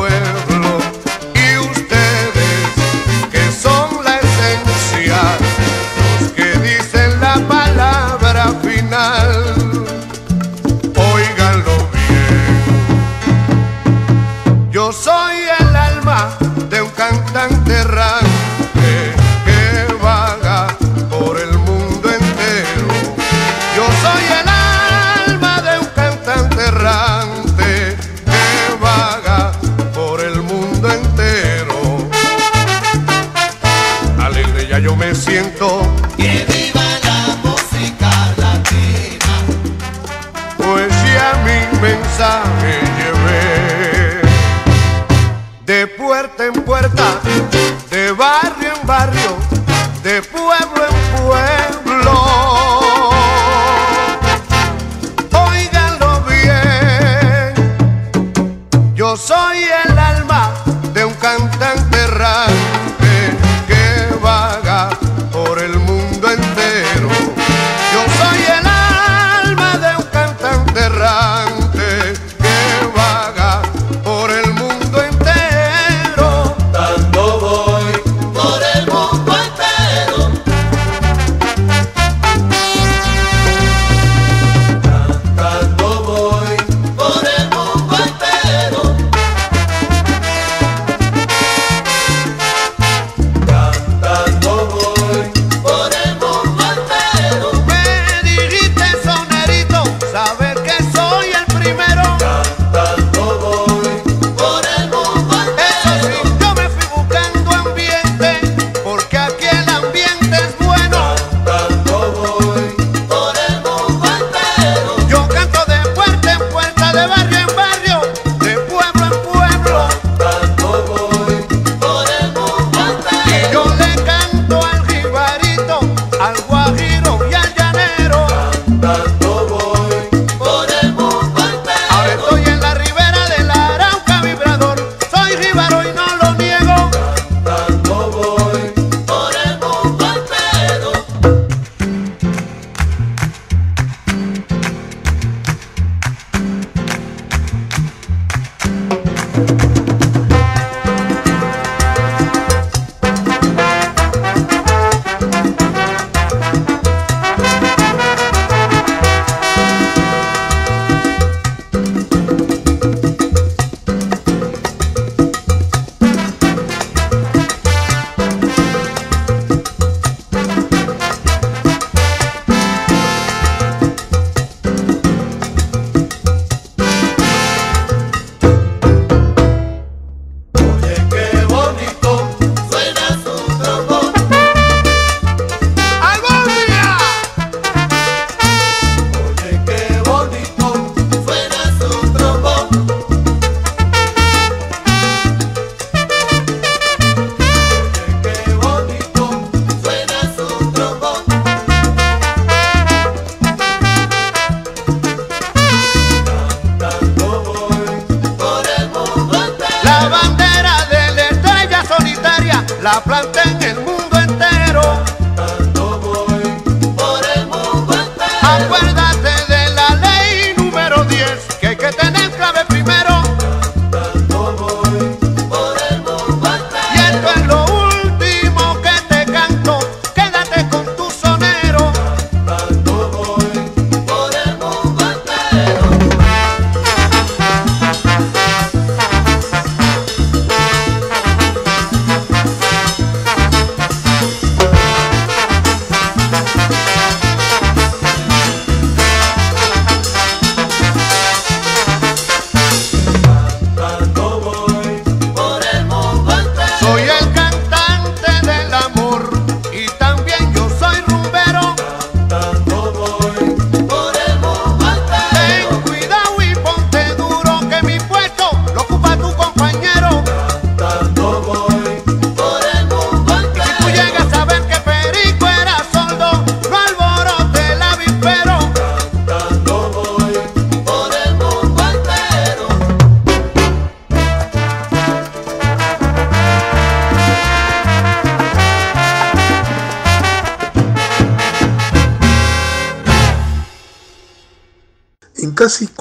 Bye. 218.58 218.85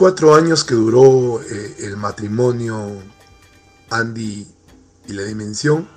cuatro 0.05 0.35
años 0.35 0.63
que 0.63 0.75
duró 0.75 1.41
eh, 1.41 1.77
el 1.79 1.97
matrimonio 1.97 3.01
Andy 3.89 4.47
y 5.07 5.13
la 5.13 5.23
Dimensión, 5.23 5.89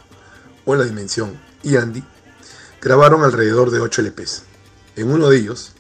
o 0.65 0.75
la 0.75 0.85
Dimensión 0.85 1.39
y 1.63 1.77
Andy, 1.77 2.03
grabaron 2.81 3.23
alrededor 3.23 3.71
de 3.71 3.81
8 3.81 4.01
LPs. 4.01 4.45
En 4.97 5.11
uno 5.11 5.29
de 5.29 5.37
ellos 5.37 5.73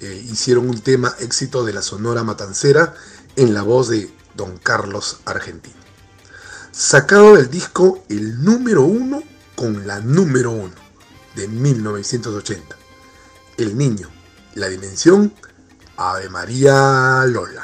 eh, 0.00 0.20
hicieron 0.28 0.68
un 0.68 0.80
tema 0.80 1.14
éxito 1.20 1.64
de 1.64 1.72
la 1.72 1.80
Sonora 1.80 2.24
Matancera 2.24 2.92
en 3.36 3.54
la 3.54 3.62
voz 3.62 3.88
de 3.88 4.12
Don 4.34 4.58
Carlos 4.58 5.20
Argentino. 5.24 5.76
Sacado 6.72 7.36
del 7.36 7.50
disco 7.50 8.02
el 8.08 8.42
número 8.42 8.82
uno 8.82 9.22
con 9.54 9.86
la 9.86 10.00
número 10.00 10.50
uno 10.50 10.74
de 11.36 11.46
1980. 11.46 12.76
El 13.58 13.78
niño, 13.78 14.08
la 14.56 14.66
dimensión, 14.66 15.32
Ave 16.02 16.30
María 16.30 17.26
Lola. 17.26 17.59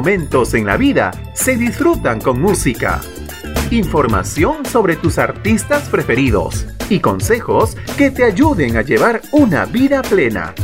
momentos 0.00 0.54
en 0.54 0.64
la 0.64 0.78
vida 0.78 1.10
se 1.34 1.58
disfrutan 1.58 2.22
con 2.22 2.40
música. 2.40 3.02
Información 3.70 4.64
sobre 4.64 4.96
tus 4.96 5.18
artistas 5.18 5.90
preferidos 5.90 6.66
y 6.88 7.00
consejos 7.00 7.76
que 7.98 8.10
te 8.10 8.24
ayuden 8.24 8.78
a 8.78 8.80
llevar 8.80 9.20
una 9.30 9.66
vida 9.66 10.00
plena. 10.00 10.54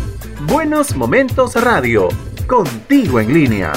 Buenos 0.47 0.97
Momentos 0.97 1.55
Radio, 1.63 2.09
contigo 2.47 3.21
en 3.21 3.35
línea. 3.35 3.73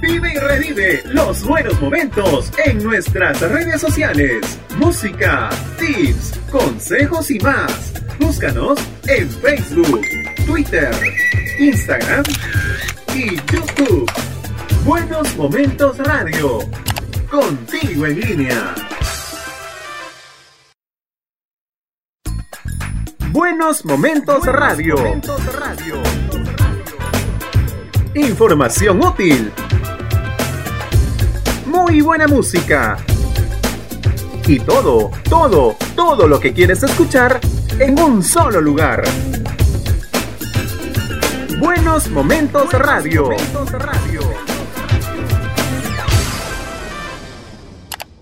Vive 0.00 0.32
y 0.32 0.38
revive 0.38 1.02
los 1.04 1.44
buenos 1.44 1.78
momentos 1.82 2.47
en 2.68 2.84
nuestras 2.84 3.40
redes 3.40 3.80
sociales. 3.80 4.58
Música, 4.76 5.48
tips, 5.78 6.38
consejos 6.50 7.30
y 7.30 7.38
más. 7.38 7.94
Búscanos 8.20 8.78
en 9.06 9.30
Facebook, 9.30 10.02
Twitter, 10.46 10.90
Instagram 11.58 12.24
y 13.14 13.36
YouTube. 13.36 14.10
Buenos 14.84 15.34
Momentos 15.36 15.96
Radio. 15.98 16.58
Contigo 17.30 18.06
en 18.06 18.20
línea. 18.20 18.74
Buenos 23.30 23.84
Momentos, 23.84 24.44
Radio. 24.44 24.96
momentos 24.96 25.54
radio. 25.54 26.02
Información 28.14 29.02
útil 29.02 29.52
buena 32.08 32.26
música. 32.26 32.96
Y 34.46 34.60
todo, 34.60 35.10
todo, 35.28 35.76
todo 35.94 36.26
lo 36.26 36.40
que 36.40 36.54
quieres 36.54 36.82
escuchar 36.82 37.38
en 37.78 38.00
un 38.00 38.22
solo 38.22 38.62
lugar. 38.62 39.04
Buenos 41.60 42.08
Momentos 42.08 42.72
Radio. 42.72 43.28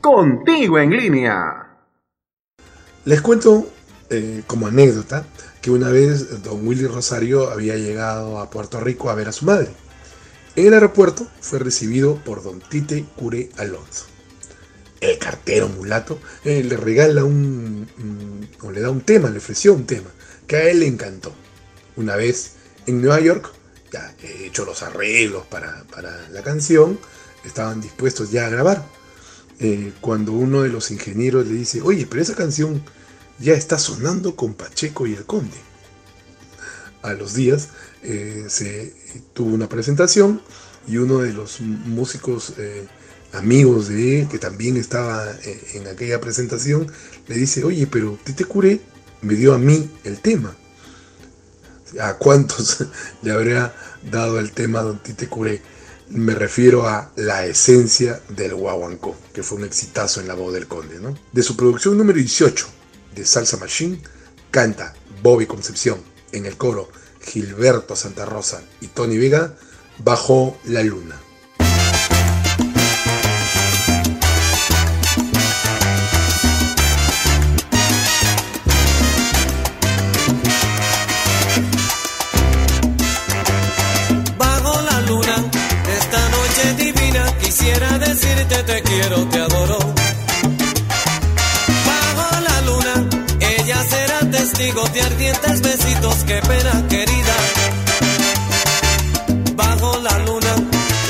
Contigo 0.00 0.80
en 0.80 0.90
línea. 0.90 1.68
Les 3.04 3.20
cuento 3.20 3.68
eh, 4.10 4.42
como 4.48 4.66
anécdota 4.66 5.24
que 5.62 5.70
una 5.70 5.90
vez 5.90 6.42
don 6.42 6.66
Willy 6.66 6.88
Rosario 6.88 7.50
había 7.52 7.76
llegado 7.76 8.40
a 8.40 8.50
Puerto 8.50 8.80
Rico 8.80 9.10
a 9.10 9.14
ver 9.14 9.28
a 9.28 9.32
su 9.32 9.44
madre. 9.44 9.85
En 10.56 10.66
el 10.66 10.72
aeropuerto 10.72 11.28
fue 11.42 11.58
recibido 11.58 12.16
por 12.24 12.42
don 12.42 12.60
Tite 12.60 13.04
Cure 13.14 13.50
Alonso. 13.58 14.06
El 15.02 15.18
cartero 15.18 15.68
mulato 15.68 16.18
eh, 16.44 16.64
le 16.64 16.78
regala 16.78 17.24
un, 17.24 17.86
o 18.62 18.70
le 18.70 18.80
da 18.80 18.88
un 18.88 19.02
tema, 19.02 19.28
le 19.28 19.36
ofreció 19.36 19.74
un 19.74 19.84
tema 19.84 20.08
que 20.46 20.56
a 20.56 20.70
él 20.70 20.80
le 20.80 20.86
encantó. 20.86 21.34
Una 21.96 22.16
vez 22.16 22.52
en 22.86 23.02
Nueva 23.02 23.20
York, 23.20 23.52
ya 23.92 24.14
he 24.22 24.46
hecho 24.46 24.64
los 24.64 24.82
arreglos 24.82 25.44
para, 25.44 25.84
para 25.92 26.26
la 26.30 26.42
canción, 26.42 26.98
estaban 27.44 27.82
dispuestos 27.82 28.30
ya 28.30 28.46
a 28.46 28.50
grabar. 28.50 28.82
Eh, 29.60 29.92
cuando 30.00 30.32
uno 30.32 30.62
de 30.62 30.70
los 30.70 30.90
ingenieros 30.90 31.46
le 31.46 31.54
dice, 31.54 31.82
oye, 31.82 32.06
pero 32.06 32.22
esa 32.22 32.34
canción 32.34 32.82
ya 33.38 33.52
está 33.52 33.78
sonando 33.78 34.36
con 34.36 34.54
Pacheco 34.54 35.06
y 35.06 35.12
el 35.12 35.26
Conde. 35.26 35.58
A 37.02 37.12
los 37.12 37.34
días 37.34 37.68
eh, 38.02 38.46
se 38.48 38.92
tuvo 39.32 39.54
una 39.54 39.68
presentación 39.68 40.40
y 40.88 40.98
uno 40.98 41.18
de 41.18 41.32
los 41.32 41.60
músicos 41.60 42.54
eh, 42.58 42.86
amigos 43.32 43.88
de 43.88 44.20
él, 44.20 44.28
que 44.28 44.38
también 44.38 44.76
estaba 44.76 45.30
eh, 45.30 45.60
en 45.74 45.88
aquella 45.88 46.20
presentación, 46.20 46.90
le 47.26 47.34
dice, 47.36 47.64
oye, 47.64 47.86
pero 47.86 48.18
Tite 48.24 48.44
Curé 48.44 48.80
me 49.22 49.34
dio 49.34 49.54
a 49.54 49.58
mí 49.58 49.90
el 50.04 50.20
tema. 50.20 50.56
¿A 52.00 52.14
cuántos 52.14 52.84
le 53.22 53.32
habría 53.32 53.74
dado 54.10 54.38
el 54.38 54.52
tema 54.52 54.82
Don 54.82 55.02
Tite 55.02 55.28
Curé? 55.28 55.60
Me 56.08 56.34
refiero 56.34 56.86
a 56.86 57.10
La 57.16 57.46
esencia 57.46 58.20
del 58.28 58.54
guaguancó, 58.54 59.16
que 59.32 59.42
fue 59.42 59.58
un 59.58 59.64
exitazo 59.64 60.20
en 60.20 60.28
la 60.28 60.34
voz 60.34 60.54
del 60.54 60.68
conde. 60.68 61.00
¿no? 61.00 61.18
De 61.32 61.42
su 61.42 61.56
producción 61.56 61.98
número 61.98 62.18
18, 62.18 62.66
de 63.14 63.24
Salsa 63.26 63.56
Machine, 63.56 64.00
canta 64.52 64.94
Bobby 65.22 65.46
Concepción 65.46 66.00
en 66.30 66.46
el 66.46 66.56
coro 66.56 66.88
Gilberto 67.26 67.96
Santa 67.96 68.24
Rosa 68.24 68.62
y 68.80 68.86
Tony 68.88 69.18
Vega 69.18 69.52
bajo 69.98 70.58
la 70.64 70.82
luna. 70.82 71.20
Bajo 84.38 84.82
la 84.82 85.00
luna, 85.02 85.36
esta 85.98 86.28
noche 86.30 86.74
divina, 86.84 87.38
quisiera 87.38 87.98
decirte 87.98 88.62
te 88.62 88.82
quiero, 88.82 89.26
te 89.28 89.38
adoro. 89.40 89.78
Bajo 91.86 92.40
la 92.40 92.60
luna, 92.62 93.08
ella 93.40 93.84
será 93.84 94.20
testigo 94.30 94.82
de 94.88 95.00
ardientes 95.02 95.60
besitos, 95.62 95.85
qué 96.26 96.40
pena 96.40 96.88
querida. 96.88 97.36
Bajo 99.54 99.98
la 100.00 100.18
luna, 100.18 100.54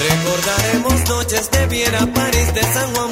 recordaremos 0.08 1.08
noches 1.08 1.50
de 1.50 1.66
Viena, 1.66 2.06
París, 2.12 2.54
de 2.54 2.62
San 2.62 2.94
Juan, 2.94 3.10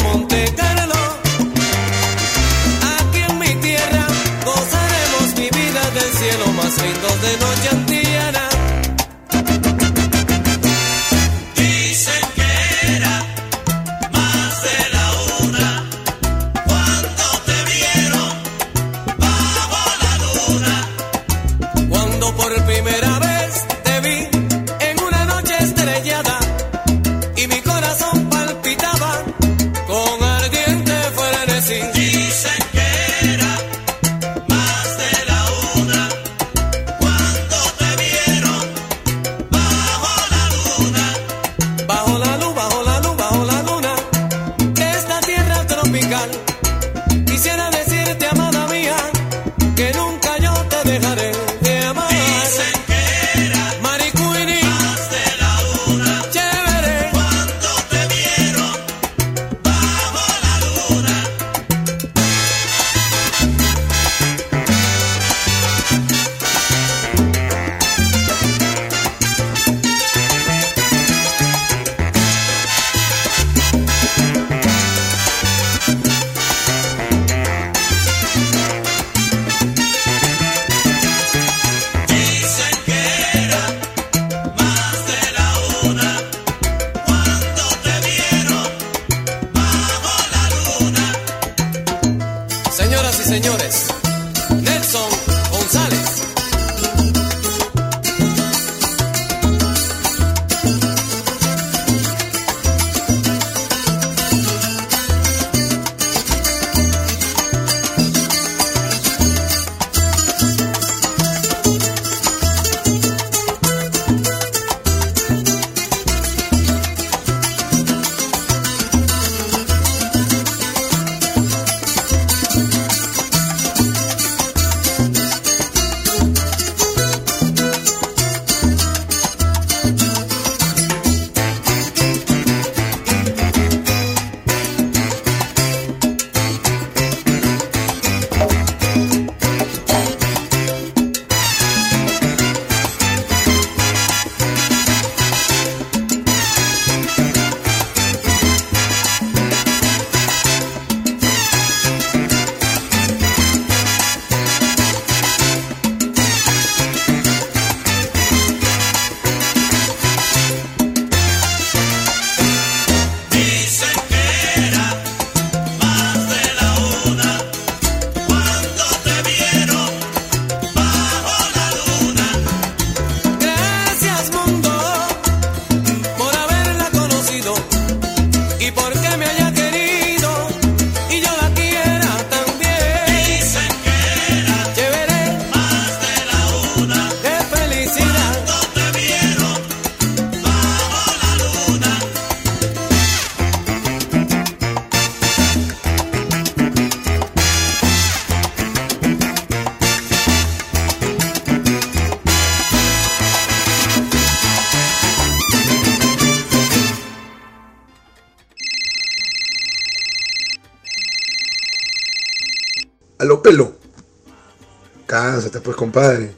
Pues, 215.62 215.76
compadre. 215.76 216.34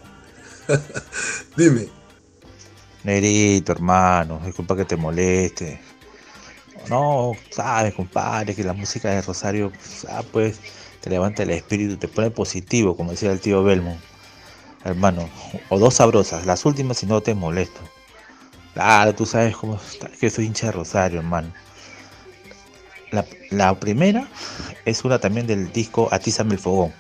Dime. 1.56 1.88
Nerito, 3.04 3.72
hermano, 3.72 4.40
disculpa 4.44 4.76
que 4.76 4.84
te 4.84 4.96
moleste. 4.96 5.80
No, 6.88 7.32
sabes, 7.50 7.94
compadre, 7.94 8.54
que 8.54 8.64
la 8.64 8.72
música 8.72 9.10
de 9.10 9.22
Rosario, 9.22 9.72
ah, 10.08 10.22
pues, 10.32 10.58
te 11.00 11.10
levanta 11.10 11.42
el 11.44 11.50
espíritu, 11.50 11.96
te 11.96 12.08
pone 12.08 12.30
positivo, 12.30 12.96
como 12.96 13.12
decía 13.12 13.32
el 13.32 13.40
tío 13.40 13.62
Belmont. 13.62 14.00
Hermano, 14.84 15.28
o 15.68 15.78
dos 15.78 15.94
sabrosas, 15.94 16.46
las 16.46 16.64
últimas 16.64 16.98
si 16.98 17.06
no 17.06 17.20
te 17.20 17.34
molesto. 17.34 17.80
Claro, 18.74 19.14
tú 19.14 19.24
sabes 19.24 19.56
cómo 19.56 19.80
que 20.20 20.30
soy 20.30 20.46
hincha 20.46 20.66
de 20.66 20.72
Rosario, 20.72 21.20
hermano. 21.20 21.52
La, 23.10 23.24
la 23.50 23.78
primera 23.78 24.28
es 24.84 25.04
una 25.04 25.18
también 25.18 25.46
del 25.46 25.72
disco 25.72 26.08
Atízame 26.12 26.54
el 26.54 26.60
Fogón. 26.60 26.92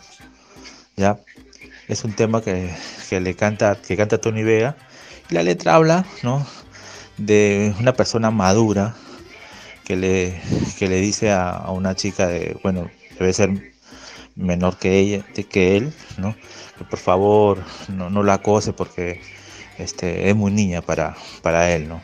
¿Ya? 0.96 1.18
Es 1.88 2.04
un 2.04 2.12
tema 2.14 2.42
que, 2.42 2.70
que 3.08 3.20
le 3.20 3.34
canta, 3.34 3.76
que 3.76 3.96
canta 3.96 4.18
Tony 4.18 4.42
Vega. 4.42 4.76
Y 5.30 5.34
la 5.34 5.42
letra 5.42 5.74
habla, 5.74 6.04
¿no? 6.22 6.46
De 7.16 7.74
una 7.80 7.92
persona 7.94 8.30
madura 8.30 8.94
que 9.84 9.96
le, 9.96 10.40
que 10.78 10.88
le 10.88 11.00
dice 11.00 11.30
a, 11.30 11.50
a 11.50 11.70
una 11.70 11.94
chica 11.94 12.26
de, 12.26 12.58
bueno, 12.62 12.90
debe 13.18 13.32
ser 13.32 13.50
menor 14.36 14.78
que 14.78 14.98
ella, 14.98 15.24
que 15.50 15.76
él, 15.76 15.92
¿no? 16.18 16.36
Que 16.78 16.84
por 16.84 16.98
favor 16.98 17.64
no, 17.88 18.10
no 18.10 18.22
la 18.22 18.34
acose 18.34 18.72
porque 18.72 19.20
este, 19.78 20.28
es 20.28 20.36
muy 20.36 20.52
niña 20.52 20.82
para, 20.82 21.16
para 21.42 21.72
él, 21.72 21.88
¿no? 21.88 22.02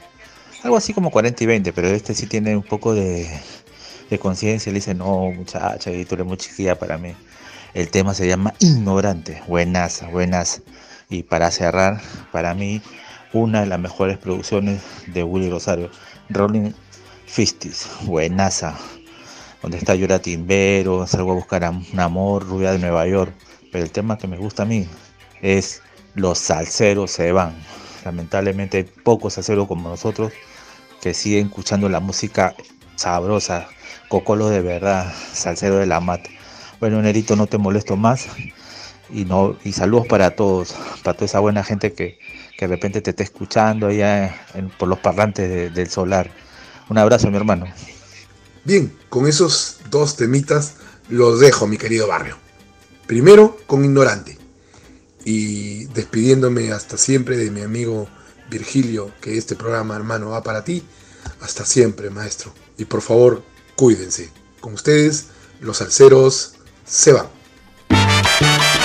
Algo 0.62 0.76
así 0.76 0.94
como 0.94 1.10
40 1.10 1.42
y 1.42 1.46
20, 1.46 1.72
pero 1.72 1.88
este 1.88 2.14
sí 2.14 2.26
tiene 2.26 2.56
un 2.56 2.62
poco 2.62 2.94
de, 2.94 3.28
de 4.10 4.18
conciencia. 4.18 4.72
Le 4.72 4.78
dice, 4.78 4.94
no, 4.94 5.30
muchacha, 5.32 5.90
y 5.90 6.04
tú 6.04 6.14
eres 6.14 6.26
muy 6.26 6.36
chiquilla 6.36 6.78
para 6.78 6.98
mí. 6.98 7.14
El 7.74 7.88
tema 7.88 8.12
se 8.12 8.26
llama 8.26 8.52
Ignorante. 8.58 9.42
Buenas, 9.48 10.04
buenas. 10.10 10.60
Y 11.08 11.22
para 11.22 11.50
cerrar, 11.50 12.02
para 12.30 12.52
mí, 12.52 12.82
una 13.32 13.60
de 13.60 13.66
las 13.66 13.80
mejores 13.80 14.18
producciones 14.18 14.82
de 15.06 15.24
Willy 15.24 15.48
Rosario, 15.48 15.90
Rolling 16.28 16.72
Fistis. 17.24 17.88
Buenaza. 18.02 18.76
Donde 19.62 19.78
está 19.78 19.94
Llora 19.94 20.18
Timbero, 20.18 21.06
salgo 21.06 21.32
a 21.32 21.36
buscar 21.36 21.62
un 21.64 21.98
amor, 21.98 22.46
rubia 22.46 22.72
de 22.72 22.78
Nueva 22.78 23.06
York. 23.06 23.32
Pero 23.70 23.84
el 23.84 23.90
tema 23.90 24.18
que 24.18 24.28
me 24.28 24.36
gusta 24.36 24.64
a 24.64 24.66
mí 24.66 24.86
es 25.40 25.80
Los 26.14 26.38
salseros 26.38 27.10
se 27.10 27.32
van. 27.32 27.54
Lamentablemente 28.04 28.76
hay 28.76 28.84
pocos 28.84 29.32
salseros 29.32 29.66
como 29.66 29.88
nosotros 29.88 30.30
que 31.00 31.14
siguen 31.14 31.46
escuchando 31.46 31.88
la 31.88 32.00
música 32.00 32.54
sabrosa, 32.96 33.66
cocolo 34.08 34.50
de 34.50 34.60
verdad, 34.60 35.10
salsero 35.32 35.76
de 35.76 35.86
la 35.86 36.00
mata. 36.00 36.28
Bueno, 36.82 37.00
Nerito, 37.00 37.36
no 37.36 37.46
te 37.46 37.58
molesto 37.58 37.94
más. 37.96 38.26
Y, 39.08 39.24
no, 39.24 39.56
y 39.62 39.72
saludos 39.72 40.08
para 40.08 40.34
todos, 40.34 40.74
para 41.04 41.14
toda 41.14 41.26
esa 41.26 41.38
buena 41.38 41.62
gente 41.62 41.92
que, 41.92 42.18
que 42.58 42.66
de 42.66 42.74
repente 42.74 43.00
te 43.00 43.10
está 43.10 43.22
escuchando 43.22 43.86
allá 43.86 44.46
en- 44.54 44.68
por 44.68 44.88
los 44.88 44.98
parlantes 44.98 45.48
de- 45.48 45.70
del 45.70 45.88
solar. 45.88 46.32
Un 46.88 46.98
abrazo, 46.98 47.30
mi 47.30 47.36
hermano. 47.36 47.66
Bien, 48.64 48.92
con 49.10 49.28
esos 49.28 49.76
dos 49.90 50.16
temitas 50.16 50.74
los 51.08 51.38
dejo, 51.38 51.68
mi 51.68 51.78
querido 51.78 52.08
barrio. 52.08 52.36
Primero 53.06 53.58
con 53.68 53.84
Ignorante. 53.84 54.36
Y 55.24 55.84
despidiéndome 55.84 56.72
hasta 56.72 56.96
siempre 56.98 57.36
de 57.36 57.52
mi 57.52 57.60
amigo 57.60 58.08
Virgilio, 58.50 59.12
que 59.20 59.38
este 59.38 59.54
programa, 59.54 59.94
hermano, 59.94 60.30
va 60.30 60.42
para 60.42 60.64
ti. 60.64 60.82
Hasta 61.42 61.64
siempre, 61.64 62.10
maestro. 62.10 62.52
Y 62.76 62.86
por 62.86 63.02
favor, 63.02 63.44
cuídense. 63.76 64.30
Con 64.58 64.72
ustedes, 64.74 65.26
los 65.60 65.76
salseros 65.76 66.51
se 66.84 67.12
van. 67.12 68.81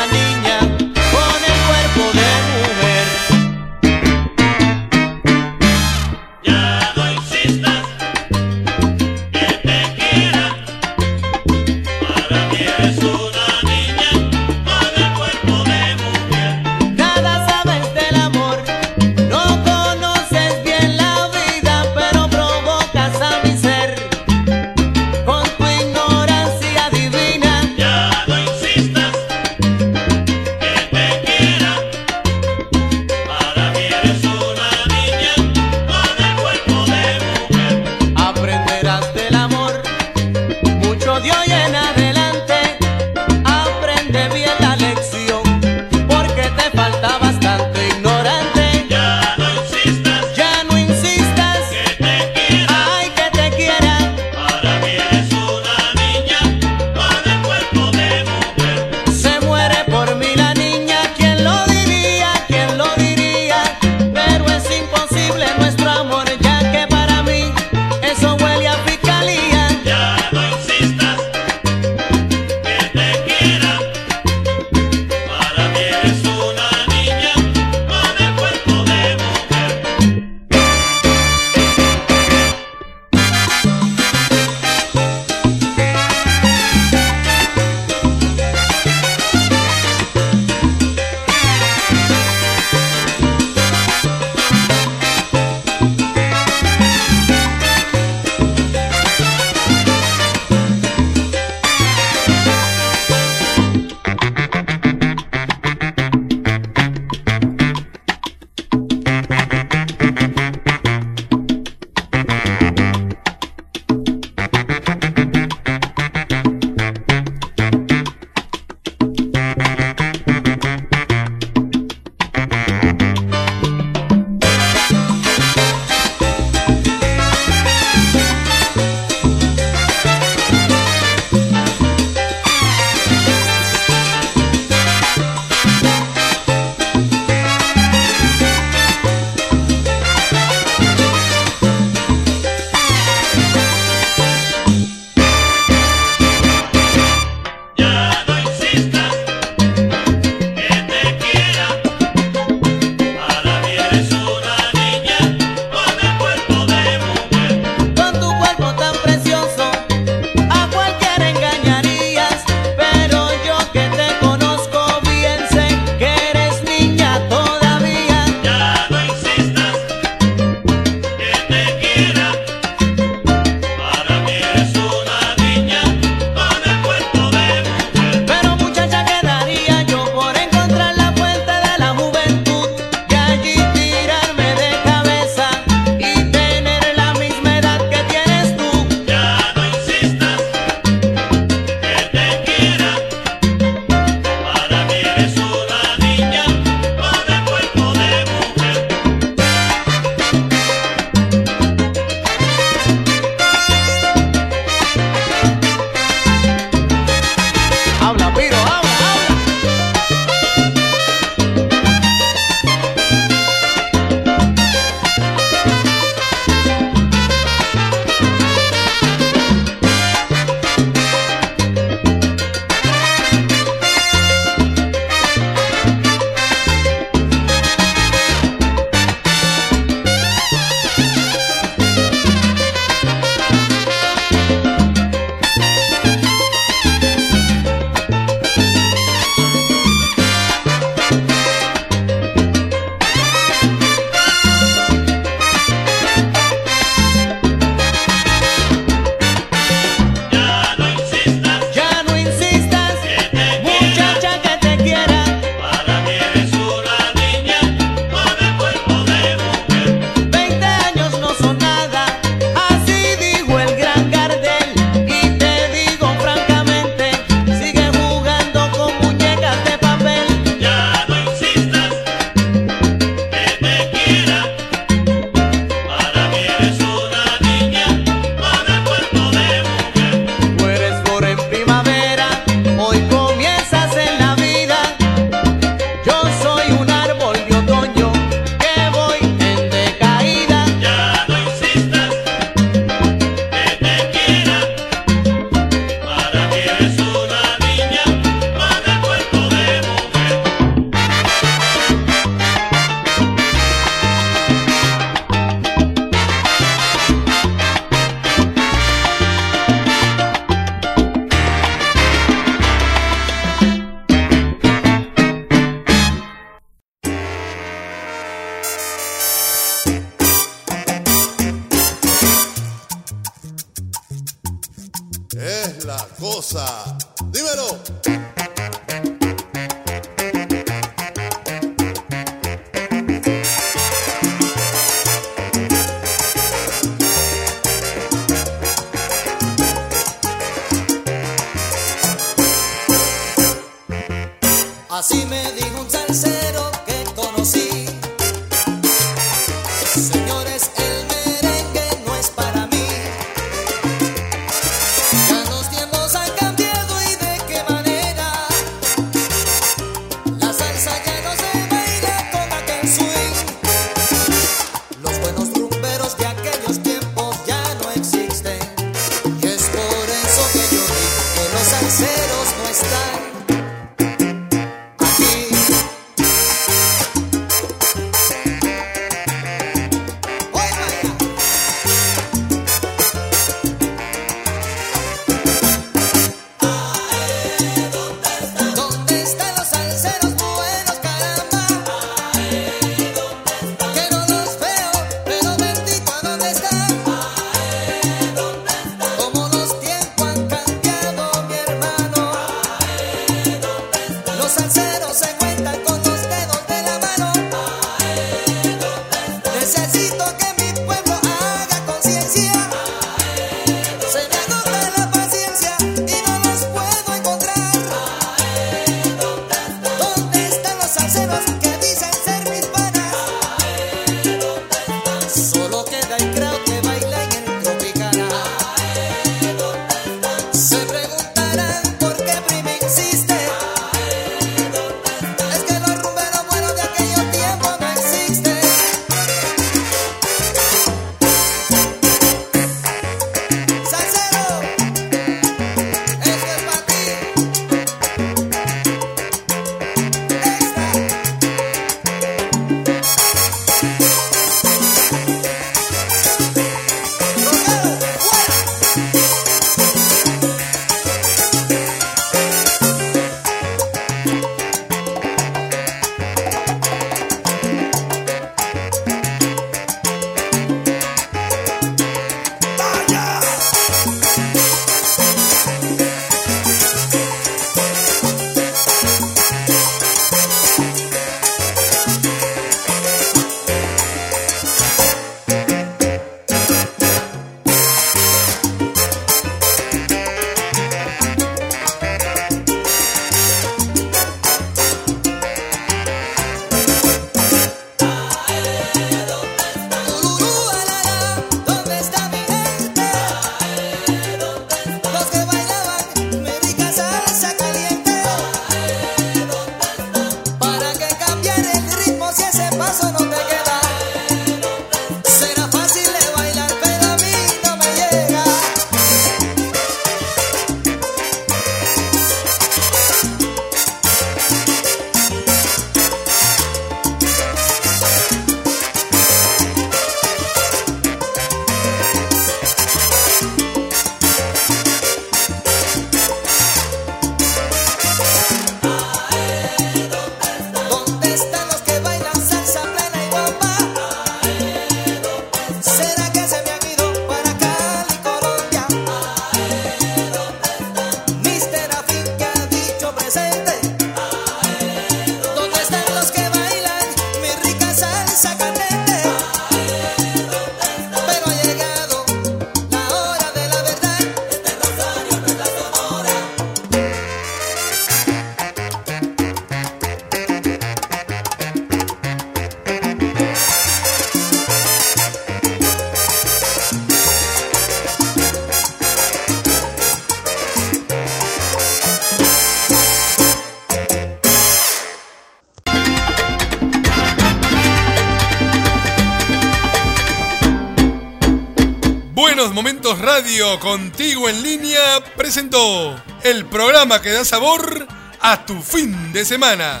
Contigo 593.60 594.48
en 594.48 594.62
Línea 594.62 595.22
presentó 595.36 596.16
el 596.42 596.64
programa 596.64 597.20
que 597.20 597.30
da 597.30 597.44
sabor 597.44 598.06
a 598.40 598.64
tu 598.64 598.80
fin 598.80 599.34
de 599.34 599.44
semana. 599.44 600.00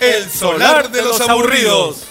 El 0.00 0.30
solar 0.30 0.92
de 0.92 1.02
los 1.02 1.20
aburridos. 1.20 2.06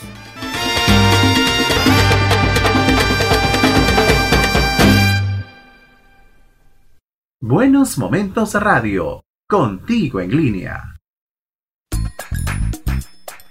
Buenos 7.39 7.97
Momentos 7.97 8.53
Radio, 8.55 9.23
contigo 9.47 10.19
en 10.19 10.35
línea. 10.35 10.97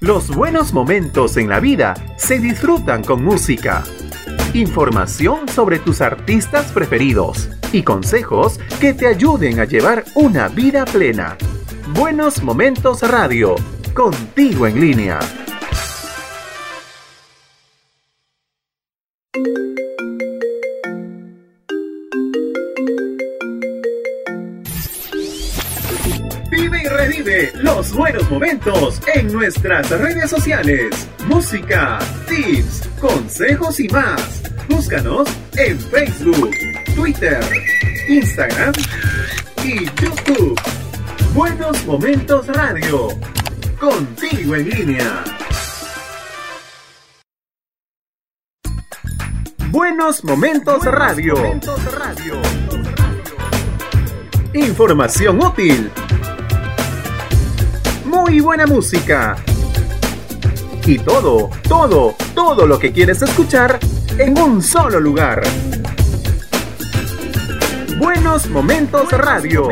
Los 0.01 0.29
buenos 0.29 0.75
momentos 0.75 1.39
en 1.39 1.49
la 1.49 1.61
vida 1.61 1.95
se 2.19 2.39
disfrutan 2.39 3.03
con 3.03 3.25
música. 3.25 3.85
Información 4.59 5.47
sobre 5.47 5.79
tus 5.79 6.01
artistas 6.01 6.73
preferidos 6.73 7.49
y 7.71 7.85
consejos 7.85 8.59
que 8.81 8.93
te 8.93 9.07
ayuden 9.07 9.61
a 9.61 9.65
llevar 9.65 10.05
una 10.17 10.49
vida 10.49 10.85
plena. 10.85 11.39
Buenos 11.95 12.43
Momentos 12.43 13.09
Radio, 13.09 13.55
contigo 13.95 14.67
en 14.67 14.81
línea. 14.81 15.21
Vive 26.51 26.83
y 26.83 26.89
revive 26.89 27.53
los 27.63 27.95
buenos 27.95 28.29
momentos 28.29 29.01
en 29.15 29.33
nuestras 29.33 29.89
redes 29.91 30.29
sociales. 30.29 31.09
Música, 31.29 32.01
tips, 32.27 32.89
consejos 33.01 33.79
y 33.79 33.87
más. 33.91 34.38
Búscanos 34.69 35.29
en 35.57 35.81
Facebook, 35.81 36.51
Twitter, 36.95 37.41
Instagram 38.09 38.73
y 39.65 39.87
YouTube. 39.87 40.61
Buenos 41.33 41.87
Momentos 41.87 42.47
Radio. 42.49 43.09
Contigo 43.81 44.57
en 44.57 44.69
línea. 44.69 45.25
Buenos 49.71 50.23
Momentos 50.25 50.85
Radio. 50.85 51.35
Información 54.53 55.43
útil. 55.43 55.91
Muy 58.05 58.41
buena 58.41 58.67
música. 58.67 59.37
Y 60.85 60.99
todo, 60.99 61.51
todo, 61.69 62.15
todo 62.35 62.67
lo 62.67 62.79
que 62.79 62.93
quieres 62.93 63.23
escuchar 63.23 63.79
en 64.19 64.37
un 64.39 64.63
solo 64.63 64.99
lugar. 65.01 65.43
Buenos 67.99 68.49
Momentos 68.51 69.13
Radio. 69.13 69.69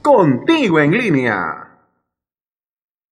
Contigo 0.00 0.80
en 0.80 0.92
línea. 0.92 1.67